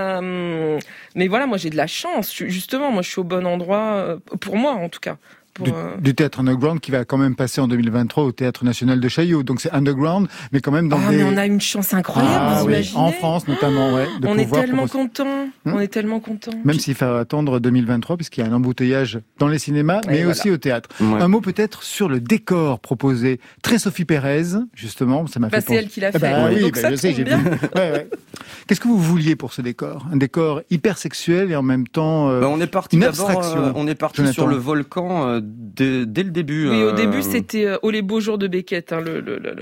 mais 1.15 1.27
voilà, 1.27 1.47
moi 1.47 1.57
j'ai 1.57 1.69
de 1.69 1.77
la 1.77 1.87
chance. 1.87 2.33
Justement, 2.35 2.91
moi 2.91 3.01
je 3.01 3.09
suis 3.09 3.19
au 3.19 3.23
bon 3.23 3.45
endroit, 3.47 3.95
euh, 3.95 4.17
pour 4.39 4.57
moi 4.57 4.73
en 4.73 4.89
tout 4.89 4.99
cas. 4.99 5.17
Euh, 5.61 5.95
du, 5.99 6.13
théâtre 6.13 6.41
underground 6.41 6.81
qui 6.81 6.91
va 6.91 7.05
quand 7.05 7.17
même 7.17 7.35
passer 7.35 7.61
en 7.61 7.67
2023 7.69 8.25
au 8.25 8.31
théâtre 8.33 8.65
national 8.65 8.99
de 8.99 9.07
Chaillot. 9.07 9.43
Donc 9.43 9.61
c'est 9.61 9.71
underground, 9.71 10.27
mais 10.51 10.59
quand 10.59 10.71
même 10.71 10.89
dans 10.89 10.99
ah, 11.05 11.09
des. 11.09 11.17
Mais 11.17 11.23
on 11.23 11.37
a 11.37 11.45
une 11.45 11.61
chance 11.61 11.93
incroyable, 11.93 12.35
ah, 12.37 12.59
vous 12.61 12.69
imaginez 12.69 12.97
En 12.97 13.11
France 13.11 13.47
notamment, 13.47 13.93
ouais. 13.93 14.05
on, 14.23 14.37
est 14.37 14.51
tellement 14.51 14.87
content. 14.87 15.45
Hmm 15.63 15.73
on 15.73 15.79
est 15.79 15.87
tellement 15.87 16.19
content. 16.19 16.51
Même 16.65 16.77
s'il 16.77 16.95
faut 16.95 17.05
attendre 17.05 17.59
2023 17.59 18.17
puisqu'il 18.17 18.43
y 18.43 18.47
a 18.47 18.49
un 18.49 18.53
embouteillage 18.53 19.19
dans 19.39 19.47
les 19.47 19.59
cinémas, 19.59 20.01
mais 20.07 20.25
aussi 20.25 20.49
au 20.49 20.57
théâtre. 20.57 20.89
Un 20.99 21.27
mot 21.27 21.39
peut-être 21.39 21.83
sur 21.83 22.09
le 22.09 22.19
décor 22.19 22.79
proposé. 22.79 23.39
Très 23.61 23.79
Sophie 23.79 24.05
Pérez, 24.05 24.57
justement, 24.73 25.25
ça 25.27 25.39
m'a 25.39 25.47
bah, 25.47 25.61
fait. 25.61 25.67
C'est 25.67 25.75
elle 25.75 25.87
qui 25.87 26.01
l'a 26.01 26.09
eh 26.09 26.19
fait. 26.19 26.31
Bah, 26.31 26.49
oui, 26.51 26.71
bah, 26.71 26.91
je 26.91 26.95
sais, 26.95 27.13
j'ai 27.13 27.23
bien. 27.23 27.41
Qu'est-ce 28.67 28.79
que 28.79 28.87
vous 28.87 28.99
vouliez 28.99 29.35
pour 29.35 29.53
ce 29.53 29.61
décor? 29.61 30.05
Un 30.11 30.17
décor 30.17 30.61
hyper 30.69 30.97
sexuel 30.97 31.51
et 31.51 31.55
en 31.55 31.63
même 31.63 31.87
temps. 31.87 32.29
Euh, 32.29 32.41
on 32.43 32.59
est 32.59 32.67
parti 32.67 32.97
d'abord. 32.97 33.55
Euh, 33.55 33.71
on 33.75 33.87
est 33.87 33.95
parti 33.95 34.25
sur 34.33 34.47
le 34.47 34.57
volcan 34.57 35.39
dès, 35.45 36.23
le 36.23 36.31
début. 36.31 36.69
Oui, 36.69 36.83
au 36.83 36.91
début, 36.91 37.21
c'était 37.21 37.65
euh, 37.65 37.77
Oh 37.81 37.91
les 37.91 38.01
beaux 38.01 38.19
jours 38.19 38.37
de 38.37 38.47
Beckett. 38.47 38.91
Hein, 38.91 39.01
le, 39.01 39.19
le, 39.19 39.37
le, 39.37 39.53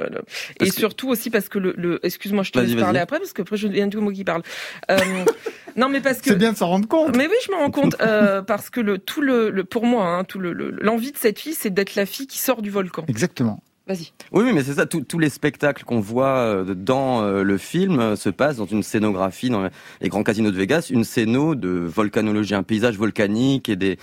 Et 0.59 0.69
surtout 0.69 1.09
aussi 1.09 1.29
parce 1.29 1.49
que 1.49 1.59
le... 1.59 1.99
Excuse-moi, 2.03 2.43
je 2.43 2.51
te 2.51 2.59
laisse 2.59 2.75
parler 2.75 2.99
après, 2.99 3.19
parce 3.19 3.33
que 3.33 3.41
après, 3.41 3.57
je 3.57 3.67
viens 3.67 3.87
du 3.87 3.97
mot 3.97 4.11
qui 4.11 4.23
parle. 4.23 4.43
Euh, 4.91 4.97
non, 5.75 5.89
mais 5.89 6.01
parce 6.01 6.19
que... 6.19 6.29
C'est 6.29 6.35
bien 6.35 6.53
de 6.53 6.57
s'en 6.57 6.67
rendre 6.67 6.87
compte. 6.87 7.15
Mais 7.15 7.27
oui, 7.27 7.35
je 7.45 7.51
me 7.51 7.57
rends 7.57 7.71
compte. 7.71 7.95
Euh, 8.01 8.41
parce 8.41 8.69
que 8.69 8.79
le, 8.79 8.97
tout 8.97 9.21
le, 9.21 9.63
pour 9.63 9.85
moi, 9.85 10.07
hein, 10.07 10.23
tout 10.23 10.39
l'envie 10.39 11.11
de 11.11 11.17
cette 11.17 11.39
fille, 11.39 11.53
c'est 11.53 11.73
d'être 11.73 11.95
la 11.95 12.05
fille 12.05 12.27
qui 12.27 12.39
sort 12.39 12.61
du 12.61 12.69
volcan. 12.69 13.05
Exactement. 13.07 13.61
Vas-y. 13.85 14.13
Oui, 14.31 14.53
mais 14.53 14.63
c'est 14.63 14.75
ça. 14.75 14.85
Tous 14.85 15.19
les 15.19 15.27
spectacles 15.27 15.83
qu'on 15.83 15.99
voit 15.99 16.37
euh, 16.37 16.73
dans 16.73 17.21
euh, 17.21 17.43
le 17.43 17.57
film 17.57 17.99
euh, 17.99 18.15
se 18.15 18.29
passent 18.29 18.55
dans 18.55 18.65
une 18.65 18.81
scénographie 18.81 19.49
dans 19.49 19.67
les 19.99 20.07
grands 20.07 20.23
casinos 20.23 20.51
de 20.51 20.55
Vegas, 20.55 20.87
une 20.89 21.03
scéno 21.03 21.53
de 21.53 21.67
volcanologie, 21.69 22.55
un 22.55 22.63
paysage 22.63 22.97
volcanique 22.97 23.67
et 23.67 23.75
des. 23.75 23.97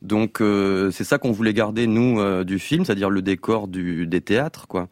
Donc 0.00 0.38
c'est 0.38 1.04
ça 1.04 1.18
qu'on 1.18 1.32
voulait 1.32 1.52
garder 1.52 1.86
nous 1.86 2.44
du 2.44 2.58
film, 2.58 2.84
c'est-à-dire 2.84 3.10
le 3.10 3.20
décor 3.22 3.68
du 3.68 4.06
des 4.06 4.20
théâtres, 4.20 4.66
quoi. 4.68 4.88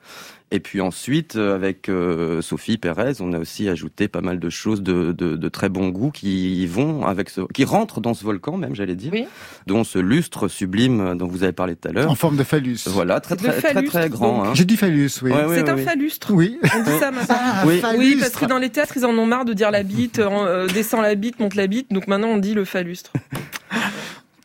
Et 0.50 0.60
puis 0.60 0.80
ensuite, 0.80 1.36
euh, 1.36 1.54
avec 1.54 1.88
euh, 1.88 2.40
Sophie 2.40 2.78
Pérez, 2.78 3.14
on 3.20 3.32
a 3.32 3.38
aussi 3.38 3.68
ajouté 3.68 4.06
pas 4.08 4.20
mal 4.20 4.38
de 4.38 4.50
choses 4.50 4.82
de, 4.82 5.10
de, 5.10 5.36
de, 5.36 5.48
très 5.48 5.68
bon 5.68 5.88
goût 5.88 6.10
qui 6.10 6.64
vont 6.66 7.04
avec 7.04 7.30
ce, 7.30 7.40
qui 7.52 7.64
rentrent 7.64 8.00
dans 8.00 8.14
ce 8.14 8.22
volcan 8.22 8.56
même, 8.56 8.74
j'allais 8.74 8.94
dire, 8.94 9.12
oui. 9.12 9.26
dont 9.66 9.82
ce 9.82 9.98
lustre 9.98 10.46
sublime 10.46 11.16
dont 11.16 11.26
vous 11.26 11.42
avez 11.42 11.52
parlé 11.52 11.74
tout 11.74 11.88
à 11.88 11.92
l'heure. 11.92 12.10
En 12.10 12.14
forme 12.14 12.36
de 12.36 12.44
phallus. 12.44 12.78
Voilà, 12.86 13.20
très 13.20 13.36
très 13.36 13.52
très 13.52 13.82
très, 13.82 14.08
grand. 14.08 14.44
Hein. 14.44 14.54
J'ai 14.54 14.64
dit 14.64 14.76
phallus, 14.76 15.10
oui. 15.22 15.32
c'est 15.54 15.68
un 15.68 15.76
phallustre. 15.76 16.32
Oui. 16.32 16.58
On 16.62 16.82
dit 16.82 16.98
ça 17.00 17.10
maintenant. 17.10 17.36
Ah, 17.36 17.64
oui. 17.66 17.82
oui. 17.98 18.16
parce 18.20 18.34
que 18.34 18.44
dans 18.44 18.58
les 18.58 18.70
théâtres, 18.70 18.96
ils 18.96 19.04
en 19.04 19.16
ont 19.18 19.26
marre 19.26 19.44
de 19.44 19.54
dire 19.54 19.70
la 19.70 19.82
bite, 19.82 20.20
euh, 20.20 20.68
descend 20.68 21.02
la 21.02 21.14
bite, 21.14 21.40
monte 21.40 21.54
la 21.54 21.66
bite. 21.66 21.90
Donc 21.92 22.06
maintenant, 22.06 22.28
on 22.28 22.38
dit 22.38 22.54
le 22.54 22.64
phallustre. 22.64 23.12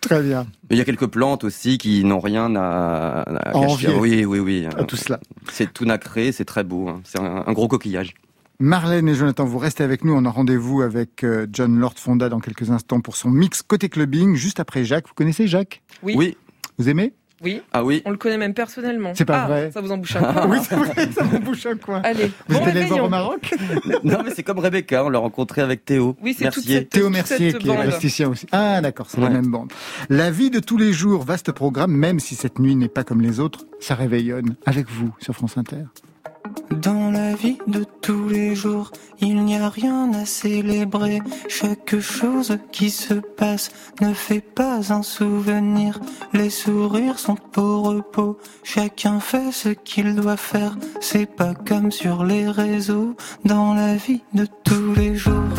Très 0.09 0.23
bien. 0.23 0.47
Il 0.71 0.77
y 0.77 0.81
a 0.81 0.85
quelques 0.85 1.05
plantes 1.05 1.43
aussi 1.43 1.77
qui 1.77 2.03
n'ont 2.03 2.19
rien 2.19 2.55
à, 2.55 3.21
à 3.21 3.51
cacher. 3.53 3.93
Oui, 3.93 4.25
oui, 4.25 4.39
oui. 4.39 4.67
tout 4.87 4.95
cela. 4.95 5.19
C'est 5.51 5.71
tout 5.71 5.85
nacré, 5.85 6.31
c'est 6.31 6.45
très 6.45 6.63
beau. 6.63 6.87
Hein. 6.89 7.01
C'est 7.03 7.19
un, 7.19 7.53
gros 7.53 7.67
coquillage. 7.67 8.15
Marlène 8.59 9.07
et 9.07 9.13
Jonathan, 9.13 9.45
vous 9.45 9.59
restez 9.59 9.83
avec 9.83 10.03
nous. 10.03 10.13
On 10.13 10.25
a 10.25 10.31
rendez-vous 10.31 10.81
avec 10.81 11.23
euh, 11.23 11.45
John 11.53 11.77
Lord 11.77 11.93
Fonda 11.97 12.27
dans 12.27 12.39
quelques 12.39 12.71
instants 12.71 13.01
pour 13.01 13.15
son 13.15 13.29
mix 13.29 13.61
côté 13.61 13.87
clubbing, 13.87 14.35
juste 14.35 14.59
après 14.59 14.83
Jacques. 14.83 15.07
Vous 15.07 15.13
connaissez 15.13 15.45
Jacques? 15.45 15.83
Oui. 16.01 16.15
oui. 16.17 16.37
Vous 16.79 16.89
aimez? 16.89 17.13
Oui. 17.41 17.61
Ah 17.71 17.83
oui. 17.83 18.01
On 18.05 18.11
le 18.11 18.17
connaît 18.17 18.37
même 18.37 18.53
personnellement. 18.53 19.13
C'est 19.15 19.25
pas 19.25 19.43
ah, 19.43 19.47
vrai. 19.47 19.71
Ça 19.71 19.81
vous 19.81 19.91
embouche 19.91 20.15
un 20.15 20.21
coin. 20.21 20.47
oui, 20.49 20.57
c'est 20.67 20.75
vrai, 20.75 21.11
ça 21.11 21.23
m'embouche 21.23 21.65
un 21.65 21.75
coin. 21.75 22.01
Allez. 22.03 22.31
Vous 22.47 22.59
bon 22.59 22.65
êtes 22.65 22.75
allé 22.75 22.85
voir 22.85 23.05
au 23.05 23.09
Maroc 23.09 23.53
Non, 24.03 24.19
mais 24.23 24.31
c'est 24.35 24.43
comme 24.43 24.59
Rebecca, 24.59 25.05
on 25.05 25.09
l'a 25.09 25.19
rencontré 25.19 25.61
avec 25.61 25.85
Théo. 25.85 26.15
Oui, 26.21 26.35
c'est 26.37 26.49
toute 26.51 26.63
cette, 26.63 26.89
Théo 26.89 27.09
Mercier 27.09 27.53
qui 27.53 27.69
est 27.69 27.73
plasticien 27.73 28.29
aussi. 28.29 28.47
Ah, 28.51 28.81
d'accord, 28.81 29.07
c'est 29.09 29.21
la 29.21 29.29
même 29.29 29.47
bande. 29.47 29.71
La 30.09 30.31
vie 30.31 30.49
de 30.49 30.59
tous 30.59 30.77
les 30.77 30.93
jours, 30.93 31.23
vaste 31.23 31.51
programme, 31.51 31.91
même 31.91 32.19
si 32.19 32.35
cette 32.35 32.59
nuit 32.59 32.75
n'est 32.75 32.89
pas 32.89 33.03
comme 33.03 33.21
les 33.21 33.39
autres, 33.39 33.65
ça 33.79 33.95
réveillonne 33.95 34.55
avec 34.65 34.89
vous 34.89 35.13
sur 35.19 35.33
France 35.33 35.57
Inter. 35.57 35.85
Vie 37.35 37.57
de 37.67 37.85
tous 38.01 38.27
les 38.27 38.55
jours, 38.55 38.91
il 39.19 39.43
n'y 39.45 39.55
a 39.55 39.69
rien 39.69 40.11
à 40.13 40.25
célébrer. 40.25 41.21
Chaque 41.47 41.99
chose 41.99 42.57
qui 42.71 42.89
se 42.89 43.13
passe 43.13 43.71
ne 44.01 44.13
fait 44.13 44.41
pas 44.41 44.91
un 44.91 45.03
souvenir. 45.03 45.99
Les 46.33 46.49
sourires 46.49 47.19
sont 47.19 47.37
au 47.57 47.81
repos, 47.81 48.37
chacun 48.63 49.19
fait 49.19 49.51
ce 49.51 49.69
qu'il 49.69 50.15
doit 50.15 50.37
faire. 50.37 50.75
C'est 51.01 51.27
pas 51.27 51.53
comme 51.53 51.91
sur 51.91 52.23
les 52.23 52.49
réseaux, 52.49 53.15
dans 53.45 53.73
la 53.73 53.95
vie 53.95 54.21
de 54.33 54.47
tous 54.63 54.93
les 54.95 55.15
jours. 55.15 55.53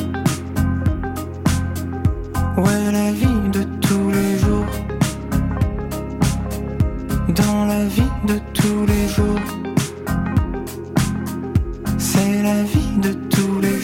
Ouais, 2.56 2.92
la 2.92 3.12
vie 3.12 3.50
de 3.52 3.62
tous 3.80 4.10
les 4.10 4.38
jours. 4.38 4.72
Dans 7.28 7.64
la 7.66 7.84
vie 7.84 8.12
de 8.26 8.38
tous 8.54 8.86
les 8.86 9.08
jours 9.08 9.59
la 12.42 12.62
vie 12.62 12.96
de 13.02 13.12
tous 13.28 13.60
les 13.60 13.79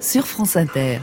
Sur 0.00 0.26
France 0.26 0.56
Inter. 0.56 0.98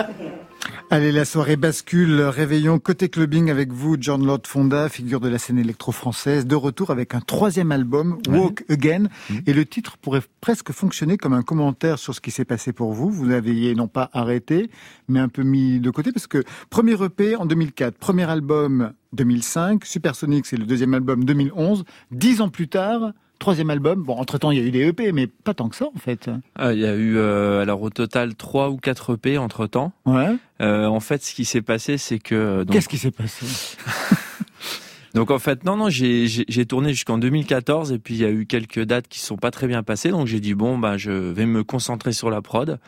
Allez, 0.90 1.12
la 1.12 1.26
soirée 1.26 1.56
bascule, 1.56 2.22
réveillon 2.22 2.78
côté 2.78 3.10
clubbing 3.10 3.50
avec 3.50 3.72
vous, 3.72 3.98
John 4.00 4.24
Lord 4.24 4.40
Fonda, 4.46 4.88
figure 4.88 5.20
de 5.20 5.28
la 5.28 5.36
scène 5.36 5.58
électro-française, 5.58 6.46
de 6.46 6.56
retour 6.56 6.90
avec 6.90 7.14
un 7.14 7.20
troisième 7.20 7.72
album, 7.72 8.20
Walk 8.26 8.64
Again, 8.70 9.08
mmh. 9.28 9.34
et 9.46 9.52
le 9.52 9.66
titre 9.66 9.98
pourrait 9.98 10.22
presque 10.40 10.72
fonctionner 10.72 11.18
comme 11.18 11.34
un 11.34 11.42
commentaire 11.42 11.98
sur 11.98 12.14
ce 12.14 12.22
qui 12.22 12.30
s'est 12.30 12.46
passé 12.46 12.72
pour 12.72 12.94
vous. 12.94 13.10
Vous 13.10 13.32
aviez 13.32 13.74
non 13.74 13.88
pas 13.88 14.08
arrêté, 14.14 14.70
mais 15.08 15.20
un 15.20 15.28
peu 15.28 15.42
mis 15.42 15.78
de 15.78 15.90
côté, 15.90 16.10
parce 16.10 16.26
que 16.26 16.42
premier 16.70 16.94
EP 17.04 17.36
en 17.36 17.44
2004, 17.44 17.98
premier 17.98 18.30
album 18.30 18.94
2005, 19.12 19.84
Supersonic 19.84 20.46
c'est 20.46 20.56
le 20.56 20.64
deuxième 20.64 20.94
album 20.94 21.24
2011, 21.24 21.84
dix 22.12 22.40
ans 22.40 22.48
plus 22.48 22.68
tard, 22.68 23.12
troisième 23.42 23.70
album. 23.70 24.02
Bon, 24.02 24.14
entre-temps, 24.14 24.50
il 24.50 24.58
y 24.58 24.60
a 24.60 24.64
eu 24.64 24.70
des 24.70 24.86
EP, 24.86 25.12
mais 25.12 25.26
pas 25.26 25.52
tant 25.52 25.68
que 25.68 25.76
ça, 25.76 25.86
en 25.94 25.98
fait. 25.98 26.30
Ah, 26.56 26.72
il 26.72 26.78
y 26.78 26.86
a 26.86 26.94
eu, 26.94 27.16
euh, 27.16 27.60
alors 27.60 27.82
au 27.82 27.90
total, 27.90 28.34
trois 28.34 28.70
ou 28.70 28.76
quatre 28.76 29.14
EP 29.14 29.36
entre-temps. 29.36 29.92
Ouais. 30.06 30.34
Euh, 30.60 30.86
en 30.86 31.00
fait, 31.00 31.22
ce 31.22 31.34
qui 31.34 31.44
s'est 31.44 31.62
passé, 31.62 31.98
c'est 31.98 32.18
que... 32.18 32.34
Euh, 32.34 32.64
Qu'est-ce 32.64 32.88
qui 32.88 32.98
s'est 32.98 33.10
passé 33.10 33.44
Donc 35.14 35.30
en 35.30 35.38
fait, 35.38 35.64
non, 35.64 35.76
non, 35.76 35.90
j'ai 35.90 36.66
tourné 36.66 36.94
jusqu'en 36.94 37.18
2014 37.18 37.92
et 37.92 37.98
puis 37.98 38.14
il 38.14 38.20
y 38.20 38.24
a 38.24 38.30
eu 38.30 38.46
quelques 38.46 38.80
dates 38.80 39.08
qui 39.08 39.18
sont 39.18 39.36
pas 39.36 39.50
très 39.50 39.66
bien 39.66 39.82
passées. 39.82 40.08
Donc 40.08 40.26
j'ai 40.26 40.40
dit 40.40 40.54
bon, 40.54 40.78
bah 40.78 40.96
je 40.96 41.10
vais 41.10 41.44
me 41.44 41.64
concentrer 41.64 42.12
sur 42.12 42.30
la 42.30 42.40
prod. 42.40 42.78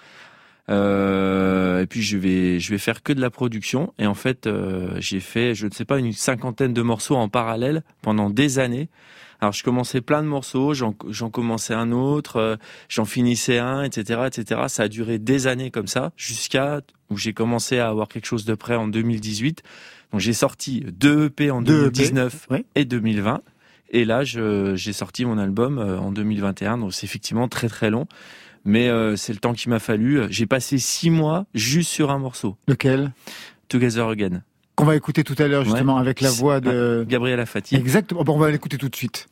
Euh, 0.71 1.83
et 1.83 1.87
puis 1.87 2.01
je 2.01 2.17
vais 2.17 2.59
je 2.61 2.71
vais 2.71 2.79
faire 2.79 3.03
que 3.03 3.13
de 3.13 3.21
la 3.21 3.29
production 3.29 3.93
et 3.99 4.07
en 4.07 4.15
fait 4.15 4.47
euh, 4.47 4.97
j'ai 4.99 5.21
fait 5.21 5.55
je 5.55 5.67
ne 5.67 5.73
sais 5.73 5.85
pas 5.85 5.99
une 5.99 6.15
cinquantaine 6.15 6.73
de 6.73 6.81
morceaux 6.81 7.17
en 7.17 7.29
parallèle 7.29 7.83
pendant 8.01 8.31
des 8.31 8.59
années. 8.59 8.89
Alors 9.41 9.53
je 9.53 9.63
commençais 9.63 10.01
plein 10.01 10.23
de 10.23 10.29
morceaux, 10.29 10.75
j'en 10.75 10.93
commençais 10.93 11.75
un 11.75 11.93
autre, 11.93 12.37
euh, 12.37 12.57
j'en 12.89 13.05
finissais 13.05 13.59
un, 13.59 13.83
etc., 13.83 14.23
etc. 14.27 14.63
Ça 14.69 14.85
a 14.85 14.89
duré 14.89 15.19
des 15.19 15.47
années 15.47 15.71
comme 15.71 15.87
ça 15.87 16.13
jusqu'à 16.17 16.81
où 17.11 17.17
j'ai 17.17 17.33
commencé 17.33 17.79
à 17.79 17.89
avoir 17.89 18.09
quelque 18.09 18.27
chose 18.27 18.45
de 18.45 18.55
prêt 18.55 18.77
en 18.77 18.89
2018. 18.89 19.63
Donc 20.13 20.21
j'ai 20.21 20.33
sorti 20.33 20.85
deux 20.93 21.27
EP 21.27 21.51
en 21.51 21.63
2019 21.63 22.49
e 22.51 22.65
et 22.75 22.85
2020. 22.85 23.43
Et 23.91 24.05
là, 24.05 24.25
j'ai 24.25 24.93
sorti 24.93 25.25
mon 25.25 25.39
album 25.39 25.79
en 25.79 26.11
2021. 26.11 26.79
Donc 26.79 26.95
c'est 26.95 27.05
effectivement 27.05 27.49
très 27.49 27.69
très 27.69 27.91
long 27.91 28.07
mais 28.65 28.89
euh, 28.89 29.17
c'est 29.17 29.33
le 29.33 29.39
temps 29.39 29.53
qu'il 29.53 29.71
m'a 29.71 29.79
fallu. 29.79 30.23
J'ai 30.31 30.47
passé 30.47 30.79
six 30.79 31.11
mois 31.11 31.47
juste 31.55 31.91
sur 31.91 32.11
un 32.11 32.19
morceau. 32.19 32.57
Lequel? 32.67 33.13
Together 33.69 34.09
Again. 34.09 34.43
Qu'on 34.77 34.85
va 34.85 34.97
écouter 34.97 35.23
tout 35.23 35.37
à 35.39 35.47
l'heure 35.47 35.65
justement 35.65 35.99
avec 35.99 36.21
la 36.21 36.31
voix 36.31 36.61
de 36.61 37.05
Gabriela 37.09 37.47
Fati. 37.47 37.77
Exactement. 37.77 38.25
Bon, 38.25 38.35
on 38.35 38.39
va 38.39 38.51
l'écouter 38.51 38.77
tout 38.77 38.89
de 38.89 38.97
suite. 38.97 39.29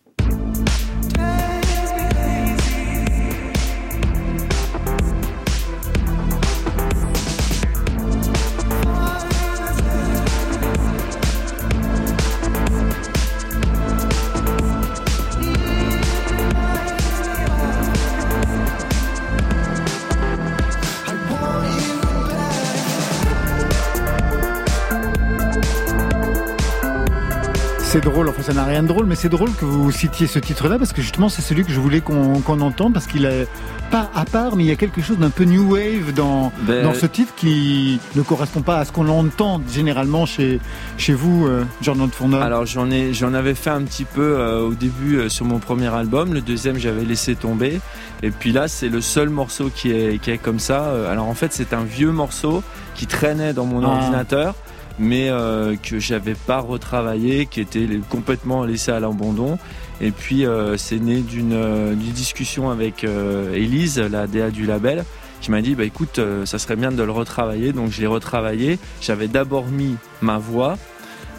C'est 27.93 28.01
drôle, 28.01 28.31
enfin 28.31 28.41
ça 28.41 28.55
n'a 28.55 28.65
rien 28.65 28.83
de 28.83 28.89
drôle, 28.89 29.05
mais 29.05 29.17
c'est 29.17 29.29
drôle 29.29 29.53
que 29.53 29.67
vous 29.67 29.93
citiez 29.93 30.27
ce 30.27 30.39
titre-là 30.39 30.79
parce 30.79 30.95
que 30.95 31.03
justement 31.03 31.29
c'est 31.29 31.43
celui 31.43 31.63
que 31.63 31.71
je 31.71 31.79
voulais 31.79 32.01
qu'on 32.01 32.61
entende 32.63 32.95
parce 32.95 33.07
qu'il 33.07 33.27
est 33.27 33.47
pas 33.91 34.11
à 34.15 34.25
part, 34.25 34.57
mais 34.57 34.65
il 34.65 34.69
y 34.69 34.73
a 34.73 34.77
quelque 34.77 35.03
chose 35.03 35.19
d'un 35.19 35.29
peu 35.29 35.45
new 35.45 35.75
wave 35.75 36.15
dans, 36.15 36.53
ben, 36.63 36.85
dans 36.85 36.95
ce 36.95 37.05
titre 37.05 37.35
qui 37.37 38.01
ne 38.15 38.23
correspond 38.23 38.63
pas 38.63 38.79
à 38.79 38.87
ce 38.87 38.93
qu'on 38.93 39.09
entend 39.09 39.61
généralement 39.71 40.25
chez, 40.25 40.59
chez 40.97 41.13
vous, 41.13 41.47
euh, 41.47 41.67
Jordan 41.83 42.09
Fourneau. 42.11 42.39
Alors 42.39 42.65
j'en 42.65 42.91
ai 42.91 43.13
j'en 43.13 43.35
avais 43.35 43.55
fait 43.55 43.69
un 43.69 43.83
petit 43.83 44.07
peu 44.07 44.39
euh, 44.39 44.61
au 44.61 44.73
début 44.73 45.19
euh, 45.19 45.29
sur 45.29 45.45
mon 45.45 45.59
premier 45.59 45.95
album, 45.95 46.33
le 46.33 46.41
deuxième 46.41 46.79
j'avais 46.79 47.05
laissé 47.05 47.35
tomber, 47.35 47.79
et 48.23 48.31
puis 48.31 48.53
là 48.53 48.69
c'est 48.69 48.89
le 48.89 49.03
seul 49.03 49.29
morceau 49.29 49.69
qui 49.69 49.91
est, 49.91 50.19
qui 50.19 50.31
est 50.31 50.39
comme 50.39 50.61
ça. 50.61 51.11
Alors 51.11 51.27
en 51.27 51.35
fait 51.35 51.53
c'est 51.53 51.75
un 51.75 51.85
vieux 51.85 52.11
morceau 52.11 52.63
qui 52.95 53.07
traînait 53.07 53.53
dans 53.53 53.67
mon 53.67 53.85
ah. 53.85 53.89
ordinateur 53.89 54.55
mais 54.99 55.29
euh, 55.31 55.77
que 55.77 55.99
j'avais 55.99 56.35
pas 56.35 56.61
retravaillé, 56.61 57.47
qui 57.47 57.61
était 57.61 57.87
complètement 58.09 58.65
laissé 58.65 58.91
à 58.91 59.01
l'abandon. 59.01 59.59
Et 60.01 60.11
puis 60.11 60.47
euh, 60.47 60.77
c'est 60.77 60.99
né 60.99 61.21
d'une 61.21 61.53
euh, 61.53 61.95
discussion 61.95 62.71
avec 62.71 63.05
Elise, 63.05 63.99
la 63.99 64.27
DA 64.27 64.51
du 64.51 64.67
label, 64.67 65.05
qui 65.41 65.51
m'a 65.51 65.63
dit 65.63 65.75
bah 65.75 65.85
écoute, 65.85 66.21
ça 66.45 66.59
serait 66.59 66.77
bien 66.77 66.93
de 66.93 67.03
le 67.03 67.13
retravailler. 67.13 67.73
Donc 67.73 67.91
je 67.91 68.01
l'ai 68.01 68.07
retravaillé. 68.07 68.79
J'avais 69.01 69.29
d'abord 69.29 69.67
mis 69.67 69.97
ma 70.21 70.39
voix 70.39 70.77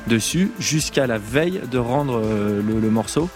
dessus 0.07 0.51
jusqu'à 0.59 1.07
la 1.07 1.17
veille 1.17 1.61
de 1.71 1.77
rendre 1.77 2.21
le, 2.21 2.89
morceau. 2.89 3.29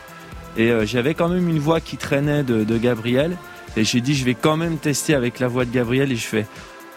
Et 0.58 0.72
j'avais 0.86 1.14
quand 1.14 1.30
même 1.30 1.48
une 1.48 1.60
voix 1.60 1.80
qui 1.80 1.98
traînait 1.98 2.44
de, 2.44 2.64
de 2.64 2.78
Gabriel. 2.78 3.38
Et 3.78 3.84
j'ai 3.84 4.02
dit 4.02 4.16
je 4.16 4.26
vais 4.26 4.34
quand 4.34 4.58
même 4.58 4.78
tester 4.78 5.14
avec 5.14 5.40
la 5.40 5.48
voix 5.48 5.64
de 5.64 5.72
Gabriel 5.72 6.12
et 6.12 6.16
je 6.16 6.26
fais 6.26 6.46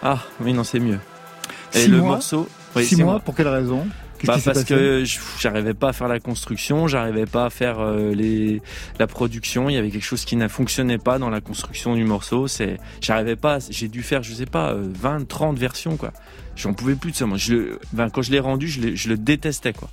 ah 0.02 0.18
oui 0.40 0.52
non 0.52 0.64
c'est 0.64 0.80
mieux. 0.80 0.98
Et 1.74 1.86
le 1.86 1.98
morceau, 1.98 2.48
Six 2.76 2.96
mois, 3.02 3.20
pour 3.20 3.34
quelle 3.34 3.48
raison? 3.48 3.86
Bah 4.24 4.36
parce 4.44 4.64
que 4.64 5.02
j'arrivais 5.38 5.74
pas 5.74 5.88
à 5.88 5.92
faire 5.92 6.08
la 6.08 6.20
construction, 6.20 6.86
j'arrivais 6.88 7.24
pas 7.24 7.46
à 7.46 7.50
faire 7.50 7.80
euh, 7.80 8.12
les 8.14 8.60
la 8.98 9.06
production. 9.06 9.70
Il 9.70 9.74
y 9.74 9.78
avait 9.78 9.90
quelque 9.90 10.04
chose 10.04 10.24
qui 10.24 10.36
ne 10.36 10.46
fonctionnait 10.48 10.98
pas 10.98 11.18
dans 11.18 11.30
la 11.30 11.40
construction 11.40 11.94
du 11.94 12.04
morceau. 12.04 12.46
C'est, 12.46 12.78
j'arrivais 13.00 13.36
pas. 13.36 13.58
J'ai 13.70 13.88
dû 13.88 14.02
faire, 14.02 14.22
je 14.22 14.34
sais 14.34 14.46
pas, 14.46 14.74
20, 14.74 15.20
euh, 15.20 15.24
30 15.24 15.58
versions 15.58 15.96
quoi. 15.96 16.12
J'en 16.56 16.74
pouvais 16.74 16.96
plus 16.96 17.12
de 17.12 17.16
ça. 17.16 17.26
Moi, 17.26 17.38
je, 17.38 17.78
ben, 17.92 18.10
quand 18.10 18.20
je 18.20 18.30
l'ai 18.30 18.40
rendu, 18.40 18.68
je, 18.68 18.94
je 18.94 19.08
le 19.08 19.16
détestais 19.16 19.72
quoi. 19.72 19.88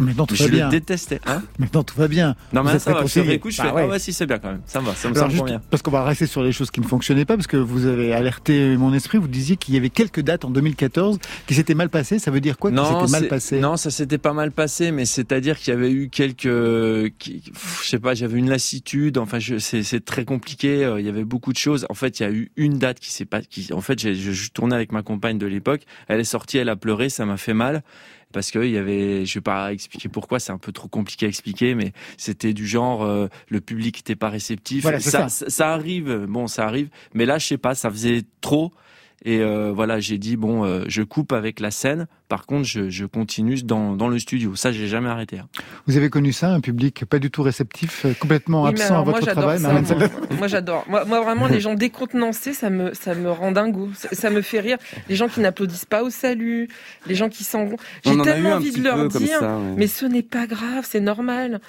Maintenant 0.00 0.26
tout 0.26 0.34
je 0.34 0.44
va 0.44 0.50
bien. 0.50 0.66
Je 0.66 0.70
détestais. 0.70 1.20
Hein 1.26 1.42
Maintenant 1.58 1.84
tout 1.84 1.96
va 1.96 2.08
bien. 2.08 2.34
Non 2.52 2.62
mais 2.62 2.78
ça 2.78 2.92
va. 2.92 3.04
Je 3.04 3.20
réécoute, 3.20 3.52
je 3.52 3.58
bah 3.58 3.72
fais 3.74 3.80
ah 3.82 3.86
ouais 3.86 3.98
si 3.98 4.12
c'est 4.12 4.26
bien 4.26 4.38
quand 4.38 4.50
même. 4.50 4.62
Ça 4.66 4.80
me 4.80 4.86
va, 4.86 4.94
ça 4.94 5.08
me 5.08 5.14
semble 5.14 5.44
bien. 5.44 5.60
Parce 5.70 5.82
qu'on 5.82 5.90
va 5.90 6.04
rester 6.04 6.26
sur 6.26 6.42
les 6.42 6.52
choses 6.52 6.70
qui 6.70 6.80
ne 6.80 6.86
fonctionnaient 6.86 7.24
pas 7.24 7.36
parce 7.36 7.46
que 7.46 7.56
vous 7.56 7.86
avez 7.86 8.12
alerté 8.12 8.76
mon 8.76 8.92
esprit. 8.94 9.18
Vous 9.18 9.28
disiez 9.28 9.56
qu'il 9.56 9.74
y 9.74 9.76
avait 9.76 9.90
quelques 9.90 10.20
dates 10.20 10.44
en 10.44 10.50
2014 10.50 11.18
qui 11.46 11.54
s'étaient 11.54 11.74
mal 11.74 11.90
passées. 11.90 12.18
Ça 12.18 12.30
veut 12.30 12.40
dire 12.40 12.58
quoi 12.58 12.70
Non, 12.70 13.06
s'était 13.06 13.20
mal 13.20 13.28
passé 13.28 13.60
Non, 13.60 13.76
ça 13.76 13.90
s'était 13.90 14.18
pas 14.18 14.32
mal 14.32 14.52
passé, 14.52 14.90
mais 14.90 15.04
c'est-à-dire 15.04 15.58
qu'il 15.58 15.74
y 15.74 15.76
avait 15.76 15.90
eu 15.90 16.08
quelques, 16.08 16.44
je 16.44 17.10
sais 17.84 17.98
pas, 17.98 18.14
j'avais 18.14 18.38
une 18.38 18.48
lassitude. 18.48 19.18
Enfin, 19.18 19.38
c'est 19.58 20.04
très 20.04 20.24
compliqué. 20.24 20.84
Euh, 20.84 21.00
il 21.00 21.06
y 21.06 21.08
avait 21.08 21.24
beaucoup 21.24 21.52
de 21.52 21.58
choses. 21.58 21.86
En 21.90 21.94
fait, 21.94 22.20
il 22.20 22.22
y 22.22 22.26
a 22.26 22.30
eu 22.30 22.50
une 22.56 22.78
date 22.78 23.00
qui 23.00 23.12
s'est 23.12 23.24
pas, 23.24 23.42
qui, 23.42 23.72
en 23.72 23.80
fait, 23.80 24.12
je 24.14 24.50
tournais 24.50 24.74
avec 24.74 24.92
ma 24.92 25.02
compagne 25.02 25.38
de 25.38 25.46
l'époque. 25.46 25.82
Elle 26.08 26.20
est 26.20 26.24
sortie, 26.24 26.58
elle 26.58 26.68
a 26.68 26.76
pleuré, 26.76 27.08
ça 27.08 27.26
m'a 27.26 27.36
fait 27.36 27.54
mal 27.54 27.82
parce 28.32 28.50
qu'il 28.50 28.70
y 28.70 28.78
avait, 28.78 29.24
je 29.26 29.34
vais 29.34 29.42
pas 29.42 29.72
expliquer 29.72 30.08
pourquoi, 30.08 30.38
c'est 30.38 30.52
un 30.52 30.58
peu 30.58 30.72
trop 30.72 30.88
compliqué 30.88 31.26
à 31.26 31.28
expliquer, 31.28 31.74
mais 31.74 31.92
c'était 32.16 32.52
du 32.52 32.66
genre 32.66 33.02
euh, 33.02 33.28
le 33.48 33.60
public 33.60 33.98
n'était 33.98 34.16
pas 34.16 34.28
réceptif. 34.28 34.86
ça, 35.00 35.28
ça. 35.28 35.72
arrive, 35.72 36.26
bon, 36.28 36.46
ça 36.46 36.66
arrive, 36.66 36.88
mais 37.14 37.26
là, 37.26 37.38
je 37.38 37.46
sais 37.46 37.58
pas, 37.58 37.74
ça 37.74 37.90
faisait 37.90 38.22
trop. 38.40 38.72
Et 39.24 39.40
euh, 39.40 39.72
voilà, 39.72 40.00
j'ai 40.00 40.18
dit 40.18 40.36
bon, 40.36 40.64
euh, 40.64 40.84
je 40.86 41.02
coupe 41.02 41.32
avec 41.32 41.60
la 41.60 41.70
scène. 41.70 42.06
Par 42.30 42.46
contre, 42.46 42.64
je, 42.64 42.90
je 42.90 43.06
continue 43.06 43.56
dans, 43.64 43.96
dans, 43.96 44.06
le 44.06 44.16
studio. 44.20 44.54
Ça, 44.54 44.70
j'ai 44.70 44.86
jamais 44.86 45.08
arrêté. 45.08 45.40
Hein. 45.40 45.48
Vous 45.88 45.96
avez 45.96 46.10
connu 46.10 46.32
ça, 46.32 46.50
un 46.50 46.60
public 46.60 47.04
pas 47.04 47.18
du 47.18 47.28
tout 47.28 47.42
réceptif, 47.42 48.06
euh, 48.06 48.14
complètement 48.14 48.66
absent 48.66 49.00
à 49.00 49.02
votre 49.02 49.26
travail. 49.26 49.58
moi, 50.38 50.46
j'adore. 50.46 50.84
Moi, 50.88 51.04
moi, 51.06 51.22
vraiment, 51.22 51.48
les 51.48 51.60
gens 51.66 51.74
décontenancés, 51.74 52.52
ça 52.52 52.70
me 52.70 52.94
ça 52.94 53.16
me 53.16 53.32
rend 53.32 53.50
dingo. 53.50 53.88
Ça, 53.96 54.10
ça 54.12 54.30
me 54.30 54.42
fait 54.42 54.60
rire. 54.60 54.78
Les 55.08 55.16
gens 55.16 55.26
qui 55.26 55.40
n'applaudissent 55.40 55.86
pas 55.86 56.04
au 56.04 56.10
salut, 56.10 56.68
les 57.08 57.16
gens 57.16 57.28
qui 57.28 57.42
s'en 57.42 57.64
vont. 57.64 57.76
J'ai 58.04 58.16
tellement 58.18 58.52
envie 58.52 58.70
de 58.70 58.84
leur 58.84 59.08
dire, 59.08 59.42
mais 59.76 59.88
ce 59.88 60.06
n'est 60.06 60.22
pas 60.22 60.46
grave, 60.46 60.86
c'est 60.88 61.00
normal 61.00 61.60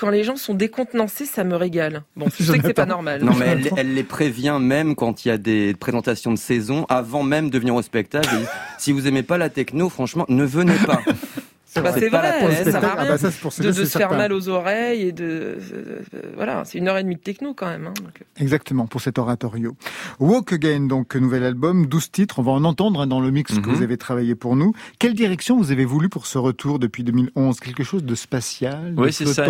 quand 0.00 0.08
les 0.08 0.24
gens 0.24 0.36
sont 0.36 0.54
décontenancés, 0.54 1.26
ça 1.26 1.44
me 1.44 1.54
régale. 1.56 2.04
Bon, 2.16 2.26
je 2.40 2.44
sais 2.44 2.58
que 2.58 2.66
c'est 2.66 2.72
pas 2.72 2.86
normal. 2.86 3.22
Non, 3.22 3.32
mais 3.38 3.58
elle, 3.76 3.94
les 3.94 4.02
prévient 4.02 4.56
même 4.58 4.94
quand 4.94 5.24
il 5.24 5.28
y 5.28 5.30
a 5.30 5.36
des 5.36 5.74
présentations 5.74 6.30
de 6.30 6.38
saison, 6.38 6.86
avant 6.88 7.22
même 7.22 7.50
de 7.50 7.58
venir 7.58 7.74
au 7.74 7.82
spectacle. 7.82 8.34
si 8.78 8.92
vous 8.92 9.06
aimez 9.06 9.22
pas 9.22 9.36
la 9.36 9.50
techno, 9.50 9.90
franchement, 9.90 10.09
ne 10.28 10.44
venez 10.44 10.76
pas. 10.86 11.00
C'est 11.72 11.82
bah, 11.82 11.92
vrai, 11.92 12.10
ça 12.10 12.80
rien 12.80 12.94
ah 12.98 13.04
bah 13.04 13.16
de, 13.16 13.72
se 13.72 13.96
faire 13.96 14.10
mal 14.10 14.32
aux 14.32 14.48
oreilles 14.48 15.02
et 15.02 15.12
de 15.12 15.56
euh, 15.72 16.00
voilà, 16.34 16.64
c'est 16.64 16.78
une 16.78 16.88
heure 16.88 16.98
et 16.98 17.04
demie 17.04 17.14
de 17.14 17.20
techno 17.20 17.54
quand 17.54 17.68
même. 17.68 17.86
Hein, 17.86 17.94
euh. 18.06 18.42
Exactement 18.42 18.88
pour 18.88 19.00
cet 19.00 19.18
oratorio. 19.18 19.76
Walk 20.18 20.52
Again, 20.52 20.88
donc 20.88 21.14
nouvel 21.14 21.44
album, 21.44 21.86
12 21.86 22.10
titres, 22.10 22.40
on 22.40 22.42
va 22.42 22.50
en 22.50 22.64
entendre 22.64 23.02
hein, 23.02 23.06
dans 23.06 23.20
le 23.20 23.30
mix 23.30 23.54
que 23.54 23.68
mhm. 23.68 23.72
vous 23.76 23.82
avez 23.82 23.96
travaillé 23.98 24.34
pour 24.34 24.56
nous. 24.56 24.74
Quelle 24.98 25.14
direction 25.14 25.58
vous 25.58 25.70
avez 25.70 25.84
voulu 25.84 26.08
pour 26.08 26.26
ce 26.26 26.38
retour 26.38 26.80
depuis 26.80 27.04
2011 27.04 27.60
Quelque 27.60 27.84
chose 27.84 28.02
de 28.02 28.16
spatial, 28.16 28.94
Oui, 28.96 29.12
c'est 29.12 29.26
ça. 29.26 29.46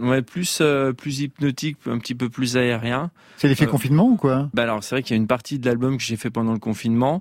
Ouais, 0.00 0.22
plus 0.22 0.58
euh, 0.60 0.92
plus 0.92 1.22
hypnotique, 1.22 1.78
un 1.86 1.98
petit 1.98 2.14
peu 2.14 2.28
plus 2.28 2.56
aérien. 2.56 3.10
C'est 3.36 3.48
l'effet 3.48 3.66
confinement 3.66 4.06
ou 4.06 4.16
quoi? 4.16 4.48
Bah 4.54 4.62
alors 4.62 4.84
c'est 4.84 4.94
vrai 4.94 5.02
qu'il 5.02 5.16
y 5.16 5.18
a 5.18 5.20
une 5.20 5.26
partie 5.26 5.58
de 5.58 5.66
l'album 5.66 5.96
que 5.96 6.04
j'ai 6.04 6.16
fait 6.16 6.30
pendant 6.30 6.52
le 6.52 6.60
confinement. 6.60 7.20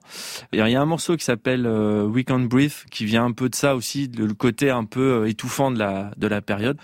Il 0.52 0.60
y 0.60 0.76
a 0.76 0.82
un 0.82 0.86
morceau 0.86 1.18
qui 1.18 1.26
s'appelle 1.26 1.66
We 1.68 2.24
Can't 2.24 2.46
Breathe 2.48 2.86
qui 2.92 3.06
vient 3.06 3.26
un 3.26 3.32
peu 3.32 3.50
de 3.50 3.56
ça 3.56 3.76
aussi, 3.76 4.10
de 4.10 4.32
côté 4.44 4.70
un 4.70 4.84
peu 4.84 5.22
euh, 5.22 5.30
étouffant 5.30 5.72
de 5.72 5.80
la 5.80 6.12
de 6.18 6.28
la 6.28 6.42
période. 6.42 6.78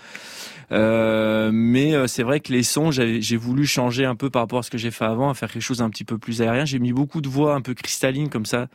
Euh, 0.72 1.50
mais 1.52 1.94
euh, 1.94 2.06
c'est 2.06 2.22
vrai 2.22 2.40
que 2.40 2.52
les 2.52 2.62
sons, 2.62 2.90
j'ai 2.90 3.36
voulu 3.36 3.66
changer 3.66 4.06
un 4.06 4.14
peu 4.14 4.30
par 4.30 4.42
rapport 4.42 4.60
à 4.60 4.62
ce 4.62 4.70
que 4.70 4.78
j'ai 4.78 4.90
fait 4.90 5.04
avant, 5.04 5.28
à 5.28 5.34
faire 5.34 5.52
quelque 5.52 5.62
chose 5.62 5.82
un 5.82 5.90
petit 5.90 6.04
peu 6.04 6.16
plus 6.16 6.40
aérien. 6.40 6.64
J'ai 6.64 6.78
mis 6.78 6.94
beaucoup 6.94 7.20
de 7.20 7.28
voix 7.28 7.54
un 7.54 7.60
peu 7.60 7.74
cristallines 7.74 8.30
comme 8.30 8.46
ça. 8.46 8.68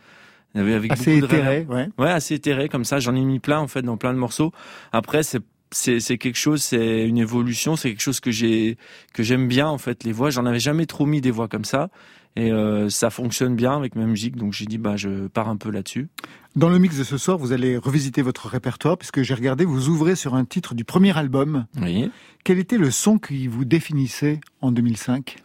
Avec 0.54 0.92
assez 0.92 1.18
éthéré, 1.18 1.66
ouais. 1.68 1.88
Ouais, 1.98 2.10
assez 2.10 2.34
éthéré 2.34 2.68
comme 2.68 2.84
ça. 2.84 2.98
J'en 3.00 3.14
ai 3.14 3.20
mis 3.20 3.40
plein 3.40 3.58
en 3.58 3.66
fait 3.66 3.82
dans 3.82 3.96
plein 3.96 4.14
de 4.14 4.18
morceaux. 4.18 4.52
Après, 4.92 5.22
c'est 5.22 5.42
c'est 5.72 6.16
quelque 6.16 6.38
chose, 6.38 6.62
c'est 6.62 7.06
une 7.06 7.18
évolution, 7.18 7.74
c'est 7.74 7.90
quelque 7.90 8.00
chose 8.00 8.20
que 8.20 8.30
j'ai 8.30 8.78
que 9.12 9.24
j'aime 9.24 9.48
bien 9.48 9.66
en 9.66 9.78
fait 9.78 10.04
les 10.04 10.12
voix. 10.12 10.30
J'en 10.30 10.46
avais 10.46 10.60
jamais 10.60 10.86
trop 10.86 11.06
mis 11.06 11.20
des 11.20 11.32
voix 11.32 11.48
comme 11.48 11.64
ça 11.64 11.90
et 12.36 12.52
euh, 12.52 12.90
ça 12.90 13.08
fonctionne 13.10 13.56
bien 13.56 13.74
avec 13.76 13.96
ma 13.96 14.04
musique, 14.04 14.36
donc 14.36 14.52
j'ai 14.52 14.66
dit 14.66 14.76
bah 14.76 14.96
je 14.96 15.26
pars 15.26 15.48
un 15.48 15.56
peu 15.56 15.70
là-dessus. 15.70 16.08
Dans 16.54 16.68
le 16.68 16.78
mix 16.78 16.98
de 16.98 17.04
ce 17.04 17.18
soir, 17.18 17.38
vous 17.38 17.52
allez 17.52 17.76
revisiter 17.76 18.22
votre 18.22 18.46
répertoire 18.48 18.98
puisque 18.98 19.22
j'ai 19.22 19.34
regardé, 19.34 19.64
vous 19.64 19.88
ouvrez 19.88 20.16
sur 20.16 20.34
un 20.34 20.44
titre 20.44 20.74
du 20.74 20.84
premier 20.84 21.16
album. 21.16 21.66
Oui. 21.80 22.10
Quel 22.44 22.58
était 22.58 22.78
le 22.78 22.90
son 22.90 23.18
qui 23.18 23.46
vous 23.46 23.64
définissait 23.64 24.40
en 24.60 24.70
2005, 24.70 25.36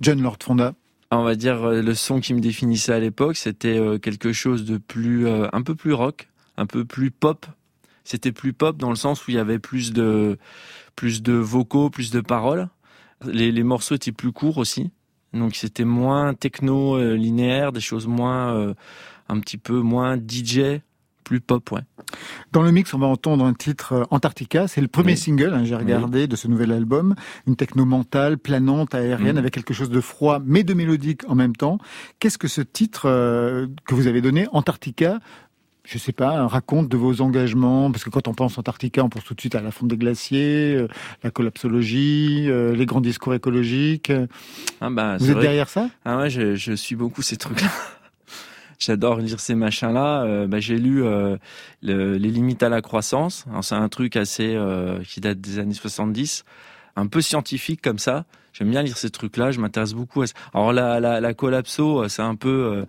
John 0.00 0.20
Lord 0.22 0.38
Fonda 0.42 0.74
on 1.10 1.22
va 1.22 1.36
dire 1.36 1.64
euh, 1.64 1.80
le 1.80 1.94
son 1.94 2.20
qui 2.20 2.34
me 2.34 2.40
définissait 2.40 2.92
à 2.92 2.98
l'époque, 2.98 3.38
c'était 3.38 3.78
euh, 3.78 3.96
quelque 3.96 4.34
chose 4.34 4.66
de 4.66 4.76
plus, 4.76 5.26
un 5.26 5.62
peu 5.62 5.74
plus 5.74 5.94
rock, 5.94 6.28
un 6.58 6.66
peu 6.66 6.84
plus 6.84 7.10
pop. 7.10 7.46
C'était 8.04 8.32
plus 8.32 8.52
pop 8.52 8.76
dans 8.76 8.90
le 8.90 8.96
sens 8.96 9.26
où 9.26 9.30
il 9.30 9.34
y 9.34 9.38
avait 9.38 9.58
plus 9.58 9.94
de, 9.94 10.36
plus 10.96 11.22
de 11.22 11.32
vocaux, 11.32 11.88
plus 11.88 12.10
de 12.10 12.20
paroles. 12.20 12.68
Les, 13.24 13.52
les 13.52 13.62
morceaux 13.62 13.94
étaient 13.94 14.12
plus 14.12 14.32
courts 14.32 14.58
aussi. 14.58 14.90
Donc 15.34 15.54
c'était 15.56 15.84
moins 15.84 16.34
techno 16.34 16.96
euh, 16.96 17.14
linéaire, 17.14 17.72
des 17.72 17.80
choses 17.80 18.06
moins, 18.06 18.54
euh, 18.54 18.74
un 19.28 19.40
petit 19.40 19.58
peu 19.58 19.80
moins 19.80 20.16
DJ, 20.16 20.80
plus 21.24 21.40
pop, 21.40 21.70
ouais. 21.72 21.82
Dans 22.52 22.62
le 22.62 22.72
mix, 22.72 22.94
on 22.94 22.98
va 22.98 23.06
entendre 23.06 23.44
un 23.44 23.52
titre 23.52 23.92
euh, 23.92 24.04
Antarctica. 24.10 24.66
C'est 24.66 24.80
le 24.80 24.88
premier 24.88 25.12
Oui. 25.12 25.18
single, 25.18 25.52
hein, 25.52 25.64
j'ai 25.64 25.76
regardé, 25.76 26.26
de 26.26 26.36
ce 26.36 26.48
nouvel 26.48 26.72
album. 26.72 27.14
Une 27.46 27.54
techno 27.56 27.84
mentale, 27.84 28.38
planante, 28.38 28.94
aérienne, 28.94 29.32
Mhm. 29.32 29.36
avec 29.38 29.52
quelque 29.52 29.74
chose 29.74 29.90
de 29.90 30.00
froid, 30.00 30.40
mais 30.42 30.64
de 30.64 30.72
mélodique 30.72 31.28
en 31.28 31.34
même 31.34 31.54
temps. 31.54 31.76
Qu'est-ce 32.18 32.38
que 32.38 32.48
ce 32.48 32.62
titre 32.62 33.02
euh, 33.04 33.66
que 33.86 33.94
vous 33.94 34.06
avez 34.06 34.22
donné, 34.22 34.46
Antarctica, 34.52 35.20
je 35.90 35.96
sais 35.96 36.12
pas, 36.12 36.46
raconte 36.46 36.88
de 36.90 36.96
vos 36.98 37.22
engagements 37.22 37.90
Parce 37.90 38.04
que 38.04 38.10
quand 38.10 38.28
on 38.28 38.34
pense 38.34 38.58
Antarctica, 38.58 39.02
on 39.02 39.08
pense 39.08 39.24
tout 39.24 39.32
de 39.34 39.40
suite 39.40 39.54
à 39.54 39.62
la 39.62 39.70
fonte 39.70 39.88
des 39.88 39.96
glaciers, 39.96 40.74
euh, 40.76 40.86
la 41.22 41.30
collapsologie, 41.30 42.44
euh, 42.48 42.74
les 42.74 42.84
grands 42.84 43.00
discours 43.00 43.32
écologiques. 43.34 44.12
Ah 44.82 44.90
bah, 44.90 45.16
Vous 45.18 45.30
êtes 45.30 45.36
vrai 45.36 45.42
derrière 45.42 45.68
ça? 45.68 45.88
Ah 46.04 46.18
ouais, 46.18 46.28
je, 46.30 46.54
je 46.56 46.72
suis 46.74 46.94
beaucoup 46.94 47.22
ces 47.22 47.36
trucs-là. 47.38 47.68
J'adore 48.78 49.18
lire 49.18 49.40
ces 49.40 49.54
machins-là. 49.54 50.22
Euh, 50.22 50.46
bah, 50.46 50.60
j'ai 50.60 50.78
lu 50.78 51.02
euh, 51.04 51.36
le- 51.82 52.14
Les 52.16 52.30
limites 52.30 52.62
à 52.62 52.68
la 52.68 52.80
croissance. 52.80 53.44
C'est 53.62 53.74
un 53.74 53.88
truc 53.88 54.14
assez 54.16 54.54
euh, 54.54 55.00
qui 55.02 55.20
date 55.20 55.40
des 55.40 55.58
années 55.58 55.74
70, 55.74 56.44
un 56.96 57.06
peu 57.06 57.20
scientifique 57.20 57.80
comme 57.82 57.98
ça. 57.98 58.24
J'aime 58.52 58.70
bien 58.70 58.82
lire 58.82 58.96
ces 58.96 59.10
trucs-là. 59.10 59.50
Je 59.50 59.60
m'intéresse 59.60 59.94
beaucoup 59.94 60.22
à 60.22 60.26
ça. 60.28 60.34
Alors 60.54 60.72
la, 60.72 61.00
la, 61.00 61.20
la 61.20 61.34
collapso, 61.34 62.02
euh, 62.04 62.08
c'est 62.08 62.22
un 62.22 62.34
peu. 62.36 62.48
euh, 62.48 62.84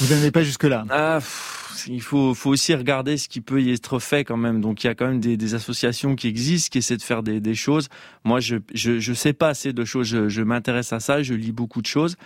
Vous 0.00 0.14
n'en 0.14 0.20
avez 0.20 0.30
pas 0.30 0.42
jusque-là? 0.42 0.84
ah, 0.90 1.16
pff, 1.20 1.55
il 1.88 2.00
faut, 2.00 2.34
faut 2.34 2.50
aussi 2.50 2.74
regarder 2.74 3.16
ce 3.16 3.28
qui 3.28 3.40
peut 3.40 3.62
y 3.62 3.72
être 3.72 3.98
fait 3.98 4.24
quand 4.24 4.36
même. 4.36 4.60
Donc 4.60 4.84
il 4.84 4.86
y 4.86 4.90
a 4.90 4.94
quand 4.94 5.06
même 5.06 5.20
des, 5.20 5.36
des 5.36 5.54
associations 5.54 6.16
qui 6.16 6.28
existent, 6.28 6.72
qui 6.72 6.78
essaient 6.78 6.96
de 6.96 7.02
faire 7.02 7.22
des, 7.22 7.40
des 7.40 7.54
choses. 7.54 7.88
Moi, 8.24 8.40
je, 8.40 8.56
je, 8.74 8.98
je 8.98 9.12
sais 9.12 9.32
pas 9.32 9.48
assez 9.48 9.72
de 9.72 9.84
choses. 9.84 10.06
Je, 10.06 10.28
je 10.28 10.42
m'intéresse 10.42 10.92
à 10.92 11.00
ça, 11.00 11.22
je 11.22 11.34
lis 11.34 11.52
beaucoup 11.52 11.82
de 11.82 11.86
choses, 11.86 12.16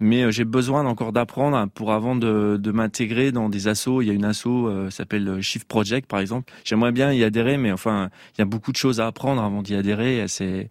mais 0.00 0.22
euh, 0.22 0.30
j'ai 0.30 0.44
besoin 0.44 0.84
encore 0.86 1.12
d'apprendre 1.12 1.68
pour 1.74 1.92
avant 1.92 2.16
de, 2.16 2.58
de 2.60 2.70
m'intégrer 2.70 3.32
dans 3.32 3.48
des 3.48 3.68
assos. 3.68 4.02
Il 4.02 4.08
y 4.08 4.10
a 4.10 4.14
une 4.14 4.24
asso 4.24 4.46
euh, 4.46 4.90
s'appelle 4.90 5.28
euh, 5.28 5.40
Shift 5.40 5.66
Project 5.66 6.08
par 6.08 6.20
exemple. 6.20 6.52
J'aimerais 6.64 6.92
bien 6.92 7.12
y 7.12 7.24
adhérer, 7.24 7.56
mais 7.56 7.72
enfin, 7.72 8.10
il 8.34 8.40
y 8.40 8.42
a 8.42 8.46
beaucoup 8.46 8.72
de 8.72 8.76
choses 8.76 9.00
à 9.00 9.06
apprendre 9.06 9.42
avant 9.42 9.62
d'y 9.62 9.74
adhérer. 9.74 10.24
C'est 10.28 10.68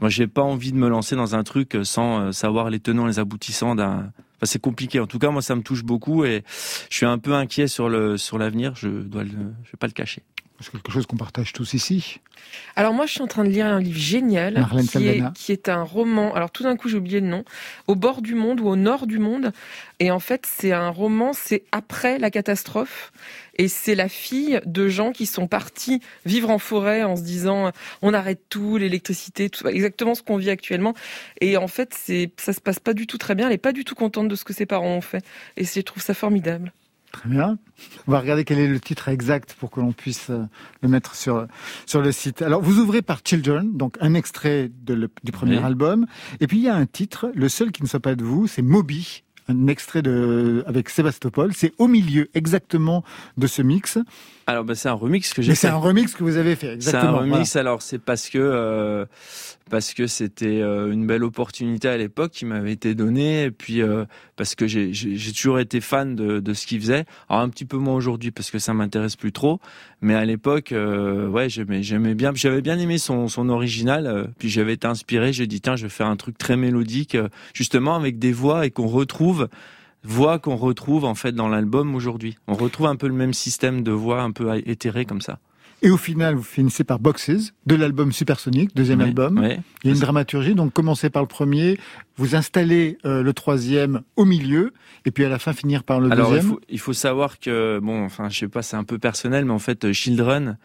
moi, 0.00 0.08
j'ai 0.08 0.26
pas 0.26 0.42
envie 0.42 0.72
de 0.72 0.78
me 0.78 0.88
lancer 0.88 1.14
dans 1.14 1.34
un 1.34 1.42
truc 1.42 1.76
sans 1.82 2.20
euh, 2.20 2.32
savoir 2.32 2.70
les 2.70 2.80
tenants, 2.80 3.06
les 3.06 3.18
aboutissants 3.18 3.74
d'un. 3.74 4.12
Enfin, 4.40 4.46
c'est 4.46 4.58
compliqué. 4.58 5.00
En 5.00 5.06
tout 5.06 5.18
cas, 5.18 5.28
moi, 5.28 5.42
ça 5.42 5.54
me 5.54 5.62
touche 5.62 5.84
beaucoup 5.84 6.24
et 6.24 6.42
je 6.88 6.96
suis 6.96 7.06
un 7.06 7.18
peu 7.18 7.34
inquiet 7.34 7.68
sur 7.68 7.90
le 7.90 8.16
sur 8.16 8.38
l'avenir. 8.38 8.74
Je 8.74 8.88
dois 8.88 9.22
le, 9.22 9.30
je 9.30 9.34
vais 9.34 9.78
pas 9.78 9.86
le 9.86 9.92
cacher. 9.92 10.22
C'est 10.62 10.72
quelque 10.72 10.92
chose 10.92 11.06
qu'on 11.06 11.16
partage 11.16 11.54
tous 11.54 11.72
ici? 11.72 12.20
Alors 12.76 12.92
moi, 12.92 13.06
je 13.06 13.12
suis 13.12 13.22
en 13.22 13.26
train 13.26 13.44
de 13.44 13.48
lire 13.48 13.66
un 13.66 13.80
livre 13.80 13.98
génial 13.98 14.54
Marlène 14.54 14.86
qui 14.86 15.08
est, 15.08 15.32
qui 15.32 15.52
est 15.52 15.70
un 15.70 15.82
roman. 15.82 16.34
Alors 16.34 16.50
tout 16.50 16.62
d'un 16.62 16.76
coup, 16.76 16.90
j'ai 16.90 16.98
oublié 16.98 17.20
le 17.20 17.28
nom. 17.28 17.44
Au 17.86 17.94
bord 17.94 18.20
du 18.20 18.34
monde 18.34 18.60
ou 18.60 18.68
au 18.68 18.76
nord 18.76 19.06
du 19.06 19.18
monde. 19.18 19.52
Et 20.00 20.10
en 20.10 20.20
fait, 20.20 20.46
c'est 20.46 20.72
un 20.72 20.90
roman. 20.90 21.32
C'est 21.32 21.64
après 21.72 22.18
la 22.18 22.30
catastrophe. 22.30 23.12
Et 23.56 23.68
c'est 23.68 23.94
la 23.94 24.08
fille 24.08 24.60
de 24.66 24.88
gens 24.88 25.12
qui 25.12 25.26
sont 25.26 25.46
partis 25.46 26.00
vivre 26.24 26.50
en 26.50 26.58
forêt 26.58 27.02
en 27.02 27.16
se 27.16 27.22
disant 27.22 27.72
on 28.02 28.14
arrête 28.14 28.42
tout, 28.48 28.76
l'électricité, 28.76 29.50
tout 29.50 29.66
exactement 29.68 30.14
ce 30.14 30.22
qu'on 30.22 30.36
vit 30.36 30.50
actuellement. 30.50 30.94
Et 31.40 31.56
en 31.56 31.68
fait, 31.68 31.94
c'est 31.94 32.32
ça 32.38 32.52
se 32.52 32.60
passe 32.60 32.78
pas 32.80 32.94
du 32.94 33.06
tout 33.06 33.18
très 33.18 33.34
bien. 33.34 33.46
Elle 33.48 33.54
est 33.54 33.58
pas 33.58 33.72
du 33.72 33.84
tout 33.84 33.94
contente 33.94 34.28
de 34.28 34.34
ce 34.34 34.44
que 34.44 34.52
ses 34.52 34.66
parents 34.66 34.96
ont 34.96 35.00
fait. 35.00 35.24
Et 35.56 35.64
je 35.64 35.80
trouve 35.80 36.02
ça 36.02 36.14
formidable. 36.14 36.72
Très 37.12 37.28
bien. 37.28 37.58
On 38.06 38.12
va 38.12 38.20
regarder 38.20 38.44
quel 38.44 38.60
est 38.60 38.68
le 38.68 38.78
titre 38.78 39.08
exact 39.08 39.54
pour 39.58 39.72
que 39.72 39.80
l'on 39.80 39.90
puisse 39.92 40.30
euh, 40.30 40.44
le 40.80 40.88
mettre 40.88 41.16
sur 41.16 41.48
sur 41.84 42.02
le 42.02 42.12
site. 42.12 42.40
Alors, 42.40 42.62
vous 42.62 42.78
ouvrez 42.78 43.02
par 43.02 43.22
Children, 43.24 43.76
donc 43.76 43.96
un 44.00 44.14
extrait 44.14 44.70
de 44.84 44.94
le- 44.94 45.10
du 45.24 45.32
premier 45.32 45.58
Oui. 45.58 45.64
album, 45.64 46.06
et 46.38 46.46
puis 46.46 46.58
il 46.58 46.62
y 46.62 46.68
a 46.68 46.74
un 46.76 46.86
titre, 46.86 47.32
le 47.34 47.48
seul 47.48 47.72
qui 47.72 47.82
ne 47.82 47.88
soit 47.88 47.98
pas 47.98 48.14
de 48.14 48.22
vous, 48.22 48.46
c'est 48.46 48.62
Moby, 48.62 49.24
un 49.50 49.66
extrait 49.66 50.02
de 50.02 50.64
avec 50.66 50.88
Sébastopol. 50.88 51.52
C'est 51.54 51.72
au 51.78 51.88
milieu 51.88 52.28
exactement 52.34 53.04
de 53.36 53.46
ce 53.46 53.62
mix, 53.62 53.98
Alors, 54.50 54.64
bah, 54.64 54.74
c'est 54.74 54.88
un 54.88 54.94
remix 54.94 55.32
que 55.32 55.42
j'ai 55.42 55.52
fait. 55.52 55.56
c'est 55.56 55.68
un 55.68 55.76
remix 55.76 56.12
que 56.14 56.24
vous 56.24 56.36
avez 56.36 56.56
fait. 56.56 56.76
C'est 56.82 56.96
un 56.96 57.12
remix. 57.12 57.54
Alors, 57.54 57.82
c'est 57.82 58.00
parce 58.00 58.28
que 58.28 58.38
euh, 58.38 59.06
parce 59.70 59.94
que 59.94 60.08
c'était 60.08 60.60
euh, 60.60 60.90
une 60.90 61.06
belle 61.06 61.22
opportunité 61.22 61.88
à 61.88 61.96
l'époque 61.96 62.32
qui 62.32 62.44
m'avait 62.44 62.72
été 62.72 62.96
donnée, 62.96 63.44
et 63.44 63.50
puis 63.52 63.80
euh, 63.80 64.04
parce 64.34 64.56
que 64.56 64.66
j'ai 64.66 64.92
toujours 65.32 65.60
été 65.60 65.80
fan 65.80 66.16
de, 66.16 66.40
de 66.40 66.54
ce 66.54 66.66
qu'il 66.66 66.80
faisait. 66.80 67.04
Alors 67.28 67.42
un 67.42 67.48
petit 67.48 67.64
peu 67.64 67.76
moins 67.76 67.94
aujourd'hui 67.94 68.32
parce 68.32 68.50
que 68.50 68.58
ça 68.58 68.74
m'intéresse 68.74 69.14
plus 69.14 69.30
trop, 69.30 69.60
mais 70.00 70.14
à 70.14 70.24
l'époque, 70.24 70.72
euh, 70.72 71.28
ouais, 71.28 71.48
j'aimais 71.48 71.84
j'aimais 71.84 72.14
bien. 72.16 72.32
J'avais 72.34 72.60
bien 72.62 72.78
aimé 72.78 72.98
son 72.98 73.28
son 73.28 73.48
original. 73.48 74.06
euh, 74.08 74.24
puis 74.38 74.48
j'avais 74.48 74.72
été 74.72 74.88
inspiré. 74.88 75.32
J'ai 75.32 75.46
dit 75.46 75.60
tiens, 75.60 75.76
je 75.76 75.84
vais 75.84 75.88
faire 75.88 76.08
un 76.08 76.16
truc 76.16 76.36
très 76.36 76.56
mélodique, 76.56 77.16
justement 77.54 77.94
avec 77.94 78.18
des 78.18 78.32
voix 78.32 78.66
et 78.66 78.72
qu'on 78.72 78.88
retrouve 78.88 79.48
voix 80.04 80.38
qu'on 80.38 80.56
retrouve 80.56 81.04
en 81.04 81.14
fait 81.14 81.32
dans 81.32 81.48
l'album 81.48 81.94
aujourd'hui. 81.94 82.36
On 82.46 82.54
retrouve 82.54 82.86
un 82.86 82.96
peu 82.96 83.08
le 83.08 83.14
même 83.14 83.34
système 83.34 83.82
de 83.82 83.92
voix 83.92 84.22
un 84.22 84.30
peu 84.30 84.50
éthéré 84.66 85.04
comme 85.04 85.20
ça. 85.20 85.38
Et 85.82 85.88
au 85.88 85.96
final, 85.96 86.34
vous 86.34 86.42
finissez 86.42 86.84
par 86.84 86.98
Boxes, 86.98 87.54
de 87.64 87.74
l'album 87.74 88.12
Supersonic, 88.12 88.76
deuxième 88.76 89.00
album. 89.00 89.38
ouais. 89.38 89.60
Il 89.82 89.88
y 89.88 89.90
a 89.90 89.94
une 89.94 90.00
dramaturgie, 90.00 90.54
donc 90.54 90.74
commencez 90.74 91.08
par 91.08 91.22
le 91.22 91.28
premier, 91.28 91.78
vous 92.16 92.34
installez 92.34 92.98
euh, 93.06 93.22
le 93.22 93.32
troisième 93.32 94.02
au 94.16 94.26
milieu, 94.26 94.74
et 95.06 95.10
puis 95.10 95.24
à 95.24 95.30
la 95.30 95.38
fin 95.38 95.54
finir 95.54 95.82
par 95.82 95.98
le 95.98 96.12
Alors 96.12 96.28
il 96.28 96.34
deuxième. 96.34 96.50
faut, 96.50 96.60
il 96.68 96.78
faut 96.78 96.92
savoir 96.92 97.38
que 97.38 97.78
bon, 97.82 98.04
enfin 98.04 98.28
je 98.28 98.40
sais 98.40 98.48
pas, 98.48 98.60
c'est 98.60 98.76
un 98.76 98.84
peu 98.84 98.98
personnel, 98.98 99.46
mais 99.46 99.52
en 99.52 99.58
fait 99.58 99.86
euh, 99.86 99.92
Children 99.94 100.58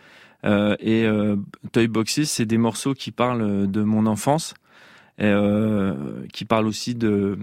euh, 0.43 0.76
et 0.82 1.06
euh, 1.06 1.38
Toy 1.71 1.88
Boxes, 1.88 2.24
c'est 2.24 2.45
des 2.45 2.58
morceaux 2.58 2.93
qui 2.93 3.12
parlent 3.12 3.71
de 3.71 3.82
mon 3.84 4.08
enfance, 4.08 4.54
euh, 5.21 5.93
qui 6.34 6.45
parlent 6.45 6.67
aussi 6.67 6.95
de 6.95 7.38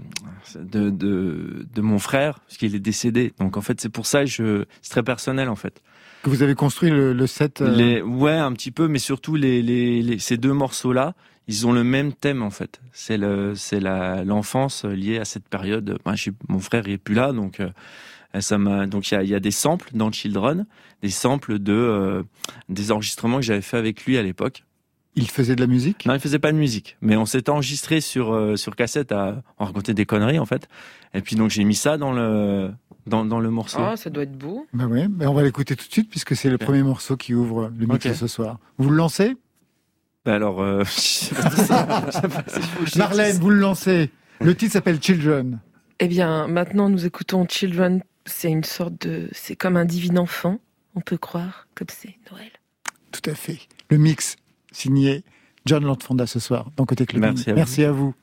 de, 0.55 0.89
de 0.89 1.65
de 1.73 1.81
mon 1.81 1.99
frère, 1.99 2.39
parce 2.39 2.57
qu'il 2.57 2.75
est 2.75 2.79
décédé. 2.79 3.33
Donc 3.39 3.57
en 3.57 3.61
fait 3.61 3.81
c'est 3.81 3.89
pour 3.89 4.05
ça 4.05 4.21
que 4.21 4.27
je 4.29 4.65
c'est 4.81 4.91
très 4.91 5.03
personnel 5.03 5.49
en 5.49 5.55
fait. 5.55 5.81
Que 6.23 6.29
vous 6.29 6.41
avez 6.43 6.55
construit 6.55 6.89
le, 6.89 7.11
le 7.13 7.27
set. 7.27 7.61
euh, 7.61 7.75
Les, 7.75 8.01
ouais, 8.01 8.31
un 8.37 8.53
petit 8.53 8.71
peu, 8.71 8.87
mais 8.87 8.99
surtout 8.99 9.35
les, 9.35 9.61
les, 9.61 10.01
les- 10.01 10.19
ces 10.19 10.37
deux 10.37 10.53
morceaux-là, 10.53 11.15
ils 11.49 11.67
ont 11.67 11.73
le 11.73 11.83
même 11.83 12.13
thème 12.13 12.41
en 12.43 12.49
fait. 12.49 12.79
C'est 12.93 13.17
le, 13.17 13.55
c'est 13.55 13.81
la 13.81 14.23
l'enfance 14.23 14.85
liée 14.85 15.17
à 15.17 15.25
cette 15.25 15.49
période. 15.49 15.97
Je 16.13 16.29
mon 16.47 16.59
frère 16.59 16.83
il 16.87 16.93
est 16.93 16.97
plus 16.97 17.15
là, 17.15 17.33
donc 17.33 17.59
euh, 17.59 17.69
ça 18.39 18.57
m'a. 18.57 18.85
Donc 18.87 19.11
il 19.11 19.15
y 19.15 19.17
a, 19.17 19.23
il 19.23 19.29
y 19.29 19.35
a 19.35 19.39
des 19.41 19.51
samples 19.51 19.89
dans 19.93 20.11
Children, 20.11 20.65
des 21.01 21.09
samples 21.09 21.59
de 21.59 21.73
euh, 21.73 22.23
des 22.69 22.91
enregistrements 22.91 23.37
que 23.37 23.43
j'avais 23.45 23.61
fait 23.61 23.77
avec 23.77 24.05
lui 24.05 24.17
à 24.17 24.23
l'époque. 24.23 24.63
Il 25.15 25.29
faisait 25.29 25.55
de 25.55 25.61
la 25.61 25.67
musique? 25.67 26.05
Non, 26.05 26.15
il 26.15 26.19
faisait 26.19 26.39
pas 26.39 26.51
de 26.51 26.57
musique, 26.57 26.97
mais 27.01 27.15
on 27.15 27.25
s'était 27.25 27.51
enregistré 27.51 28.01
sur 28.01 28.33
euh, 28.33 28.55
sur 28.55 28.75
cassette 28.75 29.11
à 29.11 29.43
on 29.59 29.65
racontait 29.65 29.93
des 29.93 30.05
conneries 30.05 30.39
en 30.39 30.45
fait. 30.45 30.67
Et 31.13 31.21
puis 31.21 31.35
donc 31.35 31.51
j'ai 31.51 31.63
mis 31.63 31.75
ça 31.75 31.97
dans 31.97 32.11
le 32.11 32.71
dans, 33.05 33.25
dans 33.25 33.39
le 33.39 33.51
morceau. 33.51 33.79
Ah, 33.79 33.95
ça 33.95 34.09
doit 34.09 34.23
être 34.23 34.37
beau. 34.37 34.65
Bah 34.73 34.85
ouais, 34.85 35.07
bah 35.07 35.29
on 35.29 35.33
va 35.33 35.43
l'écouter 35.43 35.75
tout 35.75 35.87
de 35.87 35.91
suite 35.91 36.09
puisque 36.09 36.35
c'est 36.35 36.49
le 36.49 36.57
premier 36.57 36.83
morceau 36.83 37.15
qui 37.15 37.33
ouvre 37.33 37.71
le 37.77 37.85
mix 37.85 38.11
ce 38.11 38.27
soir. 38.27 38.57
Vous 38.77 38.89
le 38.89 38.95
lancez? 38.95 39.35
Ben 40.25 40.33
alors, 40.33 40.61
euh, 40.61 40.83
Marlène, 42.95 43.37
vous 43.39 43.49
le 43.49 43.57
lancez. 43.57 44.09
Le 44.39 44.55
titre 44.55 44.73
s'appelle 44.73 45.01
Children. 45.01 45.59
Eh 45.99 46.07
bien, 46.07 46.47
maintenant, 46.47 46.89
nous 46.89 47.05
écoutons 47.05 47.45
Children. 47.47 48.01
C'est 48.25 48.49
une 48.49 48.63
sorte 48.63 49.05
de, 49.05 49.27
c'est 49.33 49.57
comme 49.57 49.75
un 49.75 49.83
divin 49.83 50.15
enfant. 50.15 50.59
On 50.95 51.01
peut 51.01 51.17
croire, 51.17 51.67
comme 51.75 51.89
c'est 51.89 52.15
Noël. 52.31 52.51
Tout 53.11 53.29
à 53.29 53.35
fait. 53.35 53.59
Le 53.89 53.97
mix 53.97 54.37
signé 54.73 55.23
John 55.65 55.83
Landfonda 55.85 56.27
ce 56.27 56.39
soir 56.39 56.69
dans 56.75 56.85
Côté 56.85 57.05
Club. 57.05 57.21
Merci 57.21 57.49
à 57.49 57.53
vous. 57.53 57.57
Merci 57.57 57.83
à 57.83 57.91
vous. 57.91 58.13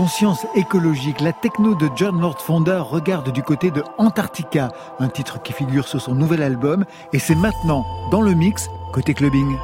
Conscience 0.00 0.46
écologique, 0.54 1.20
la 1.20 1.34
techno 1.34 1.74
de 1.74 1.90
John 1.94 2.18
Lord 2.22 2.40
Fonder 2.40 2.80
regarde 2.88 3.30
du 3.32 3.42
côté 3.42 3.70
de 3.70 3.84
Antarctica, 3.98 4.70
un 4.98 5.08
titre 5.10 5.42
qui 5.42 5.52
figure 5.52 5.86
sur 5.86 6.00
son 6.00 6.14
nouvel 6.14 6.40
album, 6.40 6.86
et 7.12 7.18
c'est 7.18 7.34
maintenant 7.34 7.84
dans 8.10 8.22
le 8.22 8.32
mix 8.32 8.70
côté 8.94 9.12
clubbing. 9.12 9.58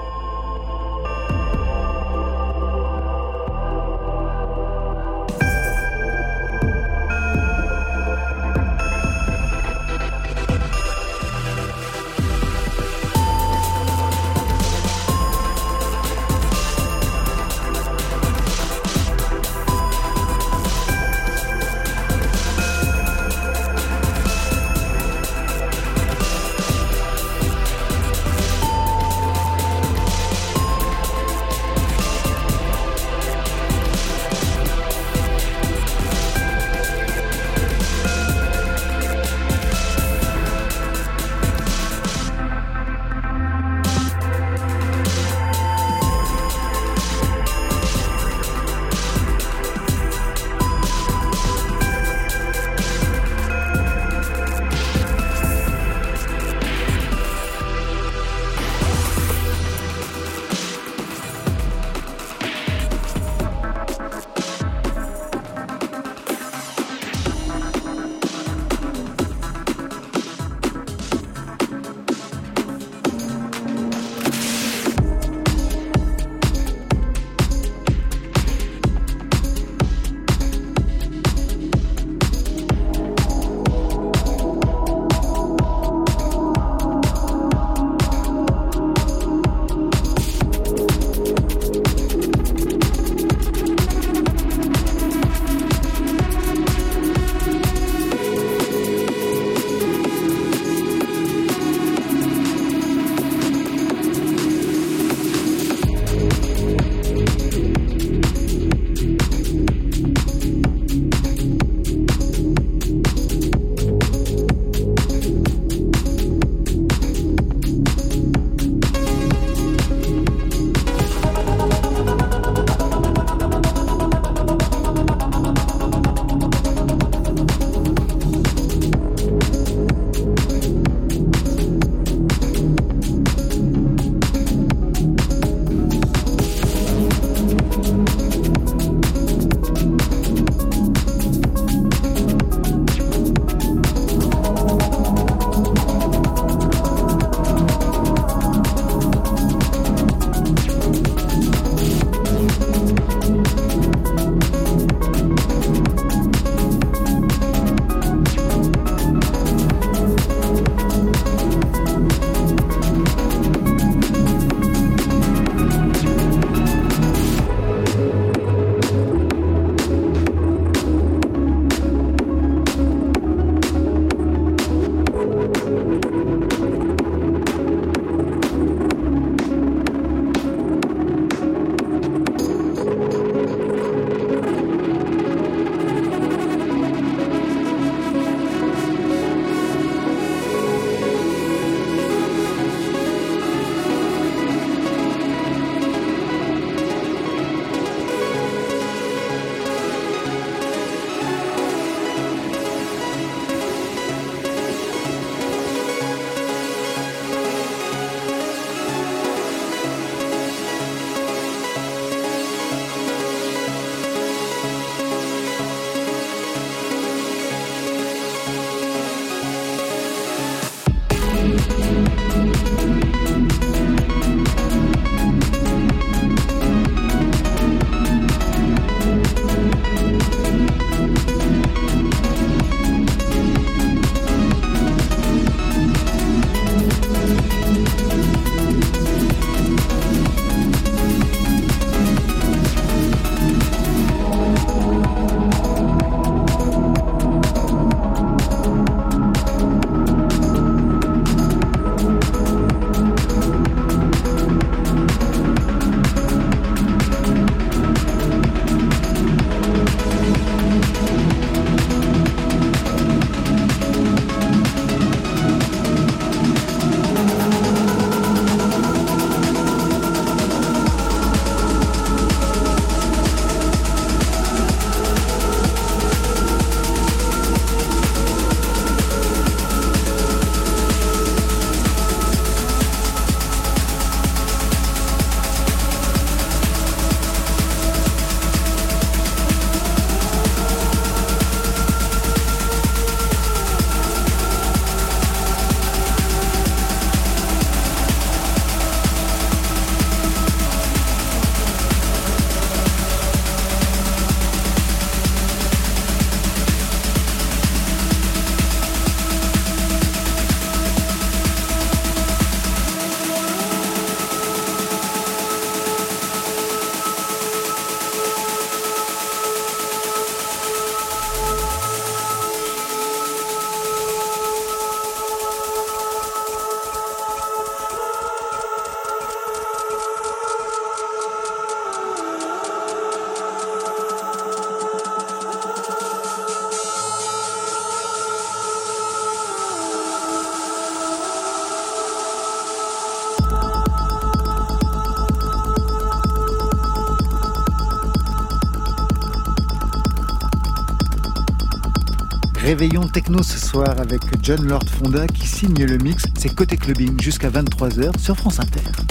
Réveillon 352.78 353.08
techno 353.08 353.42
ce 353.42 353.58
soir 353.58 353.98
avec 353.98 354.20
John 354.42 354.68
Lord 354.68 354.86
Fonda 354.86 355.26
qui 355.28 355.46
signe 355.46 355.86
le 355.86 355.96
mix. 355.96 356.24
C'est 356.36 356.54
côté 356.54 356.76
clubbing 356.76 357.18
jusqu'à 357.18 357.48
23h 357.48 358.18
sur 358.18 358.36
France 358.36 358.60
Inter. 358.60 359.05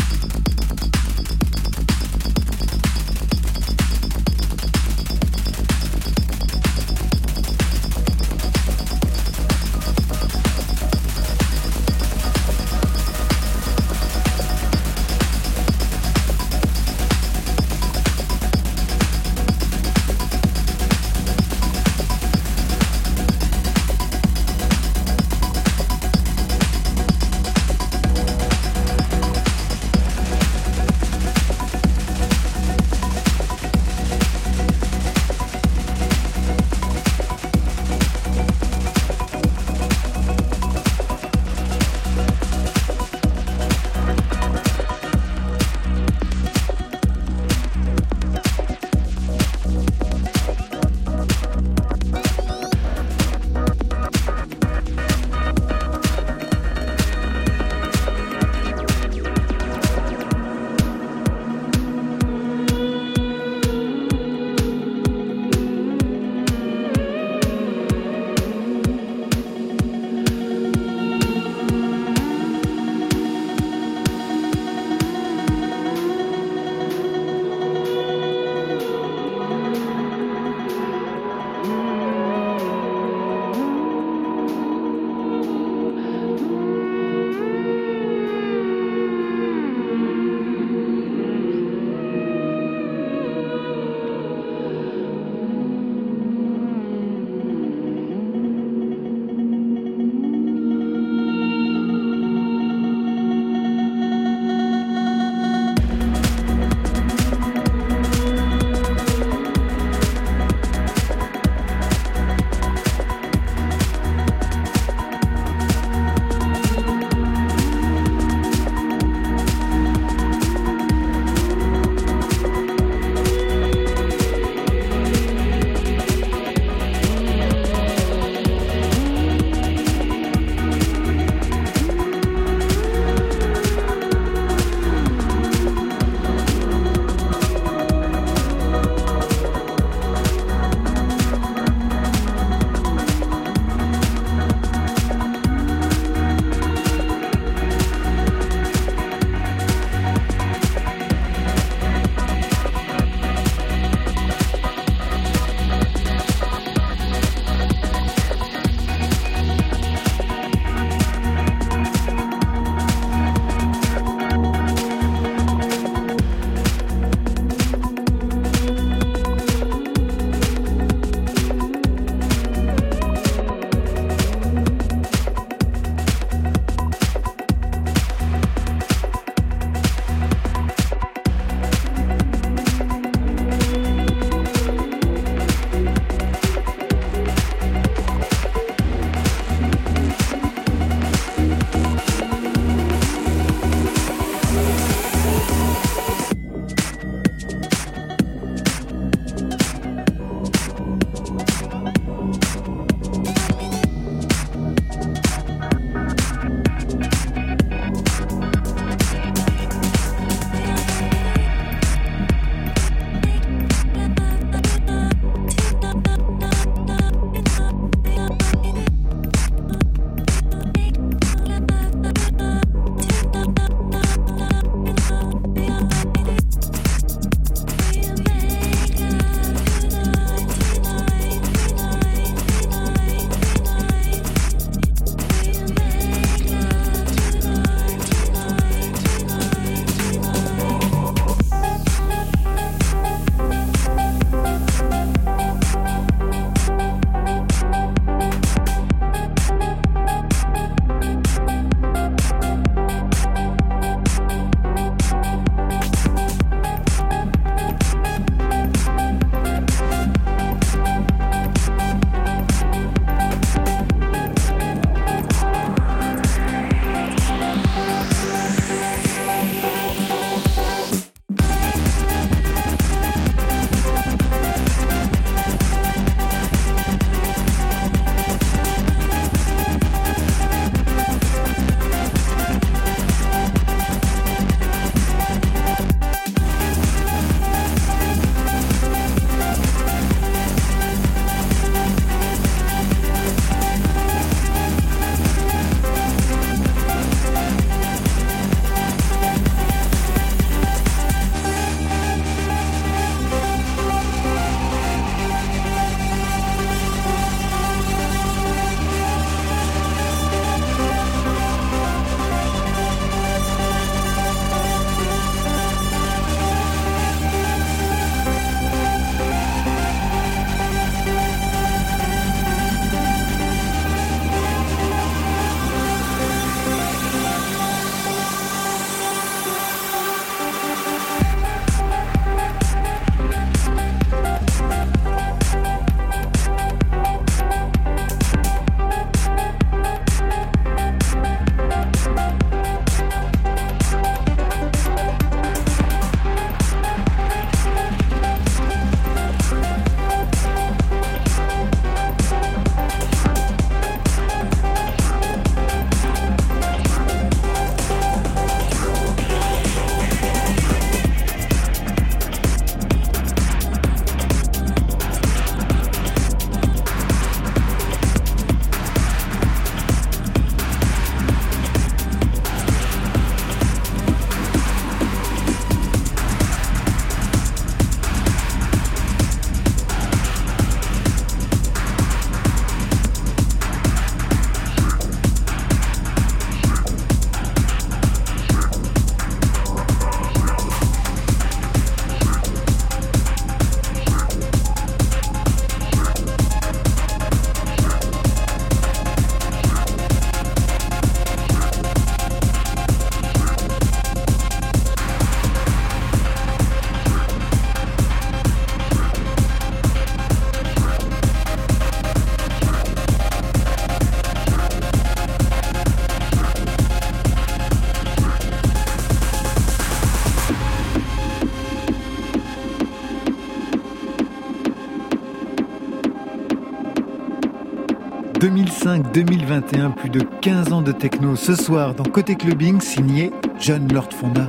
2005-2021, 429.00 429.94
plus 429.94 430.10
de 430.10 430.22
15 430.42 430.74
ans 430.74 430.82
de 430.82 430.92
techno. 430.92 431.36
Ce 431.36 431.56
soir, 431.56 431.94
dans 431.94 432.04
Côté 432.04 432.36
Clubbing, 432.36 432.80
signé 432.82 433.32
John 433.60 433.88
Lord 433.92 434.12
Fonda. 434.12 434.48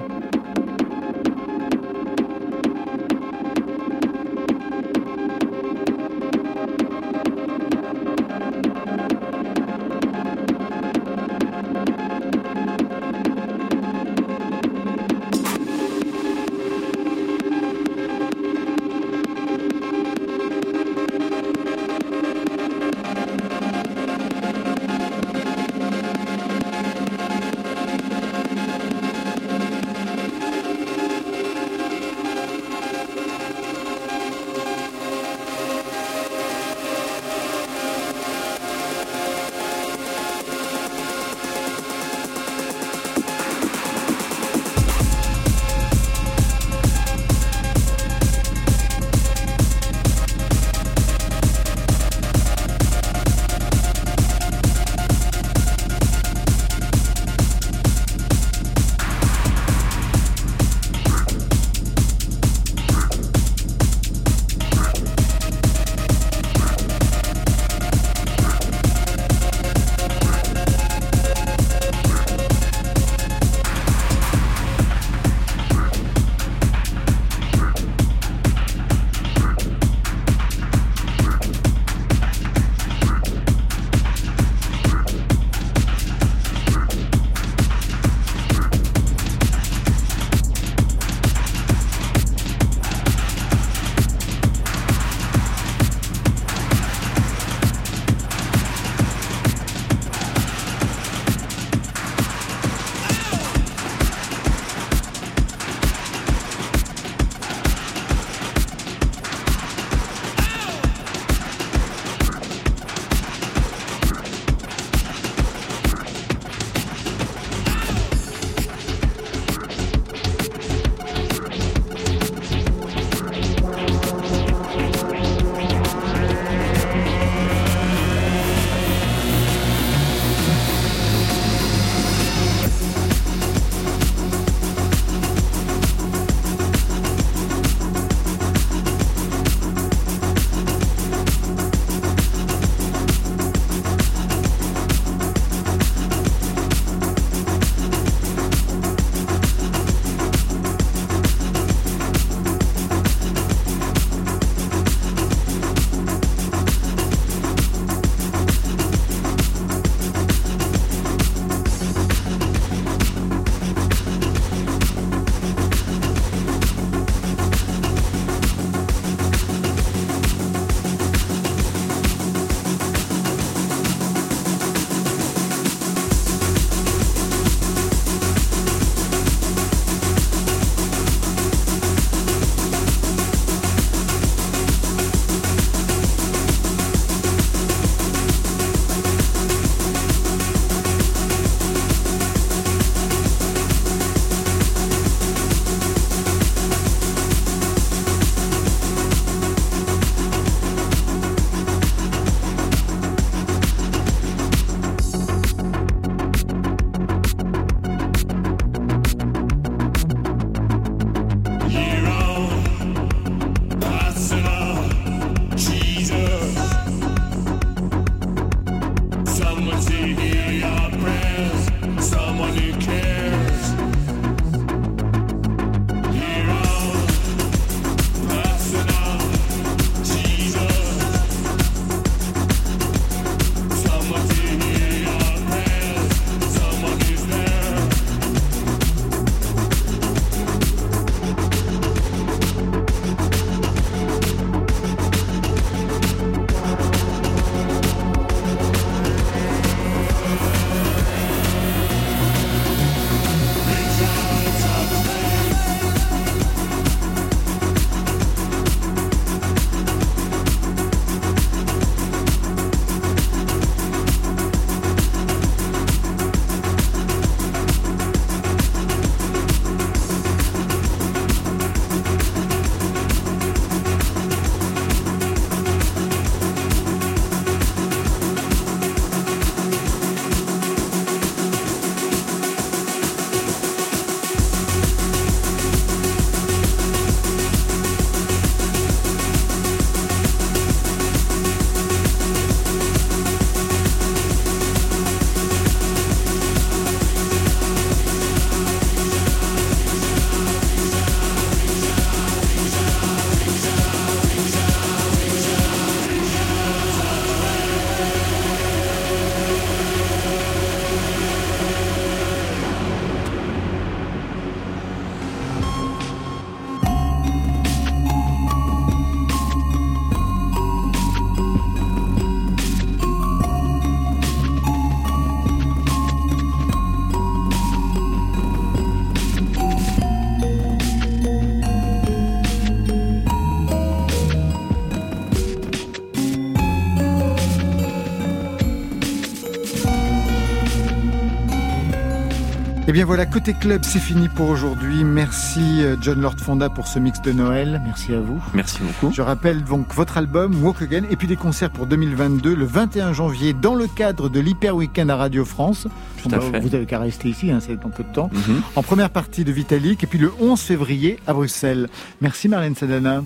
Bien 342.96 343.04
voilà, 343.04 343.26
côté 343.26 343.52
club, 343.52 343.82
c'est 343.84 343.98
fini 343.98 344.26
pour 344.30 344.48
aujourd'hui. 344.48 345.04
Merci 345.04 345.82
euh, 345.82 345.96
John 346.00 346.18
Lord 346.18 346.38
Fonda 346.38 346.70
pour 346.70 346.86
ce 346.86 346.98
mix 346.98 347.20
de 347.20 347.30
Noël. 347.30 347.82
Merci 347.84 348.14
à 348.14 348.20
vous. 348.20 348.42
Merci 348.54 348.78
beaucoup. 348.80 349.12
Je 349.14 349.20
rappelle 349.20 349.64
donc 349.64 349.92
votre 349.92 350.16
album 350.16 350.64
Walk 350.64 350.80
Again 350.80 351.02
et 351.10 351.16
puis 351.16 351.28
des 351.28 351.36
concerts 351.36 351.70
pour 351.70 351.84
2022 351.84 352.54
le 352.54 352.64
21 352.64 353.12
janvier 353.12 353.52
dans 353.52 353.74
le 353.74 353.86
cadre 353.86 354.30
de 354.30 354.40
l'Hyper 354.40 354.74
Weekend 354.74 355.10
à 355.10 355.16
Radio 355.16 355.44
France. 355.44 355.88
Tout 356.22 356.30
à 356.34 356.40
fait. 356.40 356.58
Vous 356.60 356.74
avez 356.74 356.86
qu'à 356.86 356.98
rester 356.98 357.28
ici, 357.28 357.50
hein, 357.50 357.58
c'est 357.60 357.78
dans 357.78 357.90
peu 357.90 358.02
de 358.02 358.14
temps. 358.14 358.30
Mhm. 358.32 358.62
En 358.76 358.82
première 358.82 359.10
partie 359.10 359.44
de 359.44 359.52
Vitalik 359.52 360.02
et 360.02 360.06
puis 360.06 360.18
le 360.18 360.32
11 360.40 360.58
février 360.58 361.18
à 361.26 361.34
Bruxelles. 361.34 361.90
Merci 362.22 362.48
Marlène 362.48 362.76
Sadana. 362.76 363.22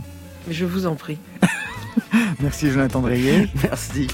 Je 0.50 0.64
vous 0.64 0.88
en 0.88 0.96
prie. 0.96 1.18
Merci 2.40 2.72
Jonathan 2.72 3.02
Dreyer. 3.02 3.48
Merci. 3.62 4.08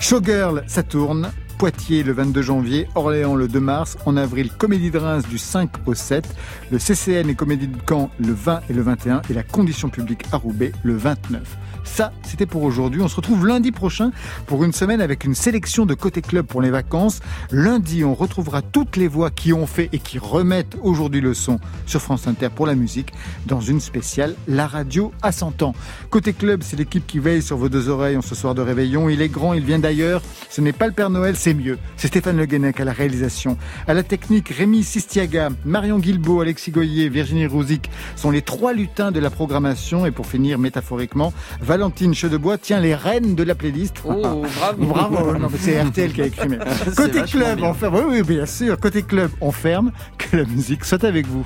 Showgirl, 0.00 0.64
ça 0.66 0.82
tourne. 0.82 1.30
Poitiers 1.58 2.02
le 2.02 2.12
22 2.12 2.42
janvier, 2.42 2.88
Orléans 2.94 3.34
le 3.34 3.48
2 3.48 3.60
mars, 3.60 3.96
en 4.06 4.16
avril 4.16 4.50
Comédie 4.50 4.90
de 4.90 4.98
Reims 4.98 5.24
du 5.28 5.38
5 5.38 5.70
au 5.86 5.94
7, 5.94 6.28
le 6.70 6.78
CCN 6.78 7.28
et 7.28 7.34
Comédie 7.34 7.68
de 7.68 7.76
Caen 7.88 8.10
le 8.18 8.32
20 8.32 8.62
et 8.68 8.72
le 8.72 8.82
21 8.82 9.22
et 9.30 9.34
la 9.34 9.42
Condition 9.42 9.88
publique 9.88 10.24
à 10.32 10.36
Roubaix 10.36 10.72
le 10.82 10.96
29. 10.96 11.42
Ça, 11.84 12.12
c'était 12.22 12.46
pour 12.46 12.62
aujourd'hui. 12.62 13.02
On 13.02 13.08
se 13.08 13.16
retrouve 13.16 13.46
lundi 13.46 13.70
prochain 13.70 14.10
pour 14.46 14.64
une 14.64 14.72
semaine 14.72 15.00
avec 15.00 15.24
une 15.24 15.34
sélection 15.34 15.86
de 15.86 15.94
côté 15.94 16.22
club 16.22 16.46
pour 16.46 16.62
les 16.62 16.70
vacances. 16.70 17.20
Lundi, 17.50 18.04
on 18.04 18.14
retrouvera 18.14 18.62
toutes 18.62 18.96
les 18.96 19.06
voix 19.06 19.30
qui 19.30 19.52
ont 19.52 19.66
fait 19.66 19.88
et 19.92 19.98
qui 19.98 20.18
remettent 20.18 20.76
aujourd'hui 20.82 21.20
le 21.20 21.34
son 21.34 21.60
sur 21.86 22.00
France 22.00 22.26
Inter 22.26 22.48
pour 22.48 22.66
la 22.66 22.74
musique 22.74 23.12
dans 23.46 23.60
une 23.60 23.80
spéciale 23.80 24.34
La 24.48 24.66
radio 24.66 25.12
à 25.22 25.30
100 25.30 25.62
ans. 25.62 25.74
Côté 26.10 26.32
club, 26.32 26.62
c'est 26.62 26.76
l'équipe 26.76 27.06
qui 27.06 27.18
veille 27.18 27.42
sur 27.42 27.56
vos 27.56 27.68
deux 27.68 27.88
oreilles 27.88 28.16
en 28.16 28.22
ce 28.22 28.34
soir 28.34 28.54
de 28.54 28.62
réveillon. 28.62 29.08
Il 29.08 29.22
est 29.22 29.28
grand, 29.28 29.52
il 29.52 29.64
vient 29.64 29.78
d'ailleurs. 29.78 30.22
Ce 30.50 30.60
n'est 30.60 30.72
pas 30.72 30.86
le 30.86 30.92
Père 30.92 31.10
Noël, 31.10 31.36
c'est 31.36 31.54
mieux. 31.54 31.78
C'est 31.96 32.08
Stéphane 32.08 32.36
Le 32.36 32.46
Guenec 32.46 32.80
à 32.80 32.84
la 32.84 32.92
réalisation. 32.92 33.56
À 33.86 33.94
la 33.94 34.02
technique, 34.02 34.48
Rémi 34.48 34.82
Sistiaga, 34.82 35.50
Marion 35.64 35.98
Guilbeault, 35.98 36.40
Alexis 36.40 36.70
Goyer, 36.70 37.08
Virginie 37.08 37.46
Rouzic 37.46 37.90
sont 38.16 38.30
les 38.30 38.42
trois 38.42 38.72
lutins 38.72 39.12
de 39.12 39.20
la 39.20 39.30
programmation. 39.30 40.06
Et 40.06 40.10
pour 40.10 40.26
finir, 40.26 40.58
métaphoriquement, 40.58 41.32
Valentine 41.74 42.14
Chedebois 42.14 42.56
tient 42.56 42.78
les 42.78 42.94
rênes 42.94 43.34
de 43.34 43.42
la 43.42 43.56
playlist. 43.56 43.96
Oh, 44.04 44.44
bravo. 44.78 44.86
Bravo, 44.86 45.36
non, 45.36 45.48
c'est 45.58 45.82
RTL 45.82 46.12
qui 46.12 46.22
a 46.22 46.26
écrit. 46.26 46.48
Côté 46.96 47.22
club, 47.22 47.56
bien. 47.56 47.70
on 47.70 47.74
ferme. 47.74 47.96
Oui, 47.96 48.02
oui, 48.10 48.22
bien 48.22 48.46
sûr. 48.46 48.78
Côté 48.78 49.02
club, 49.02 49.32
on 49.40 49.50
ferme. 49.50 49.90
Que 50.16 50.36
la 50.36 50.44
musique 50.44 50.84
soit 50.84 51.02
avec 51.02 51.26
vous. 51.26 51.44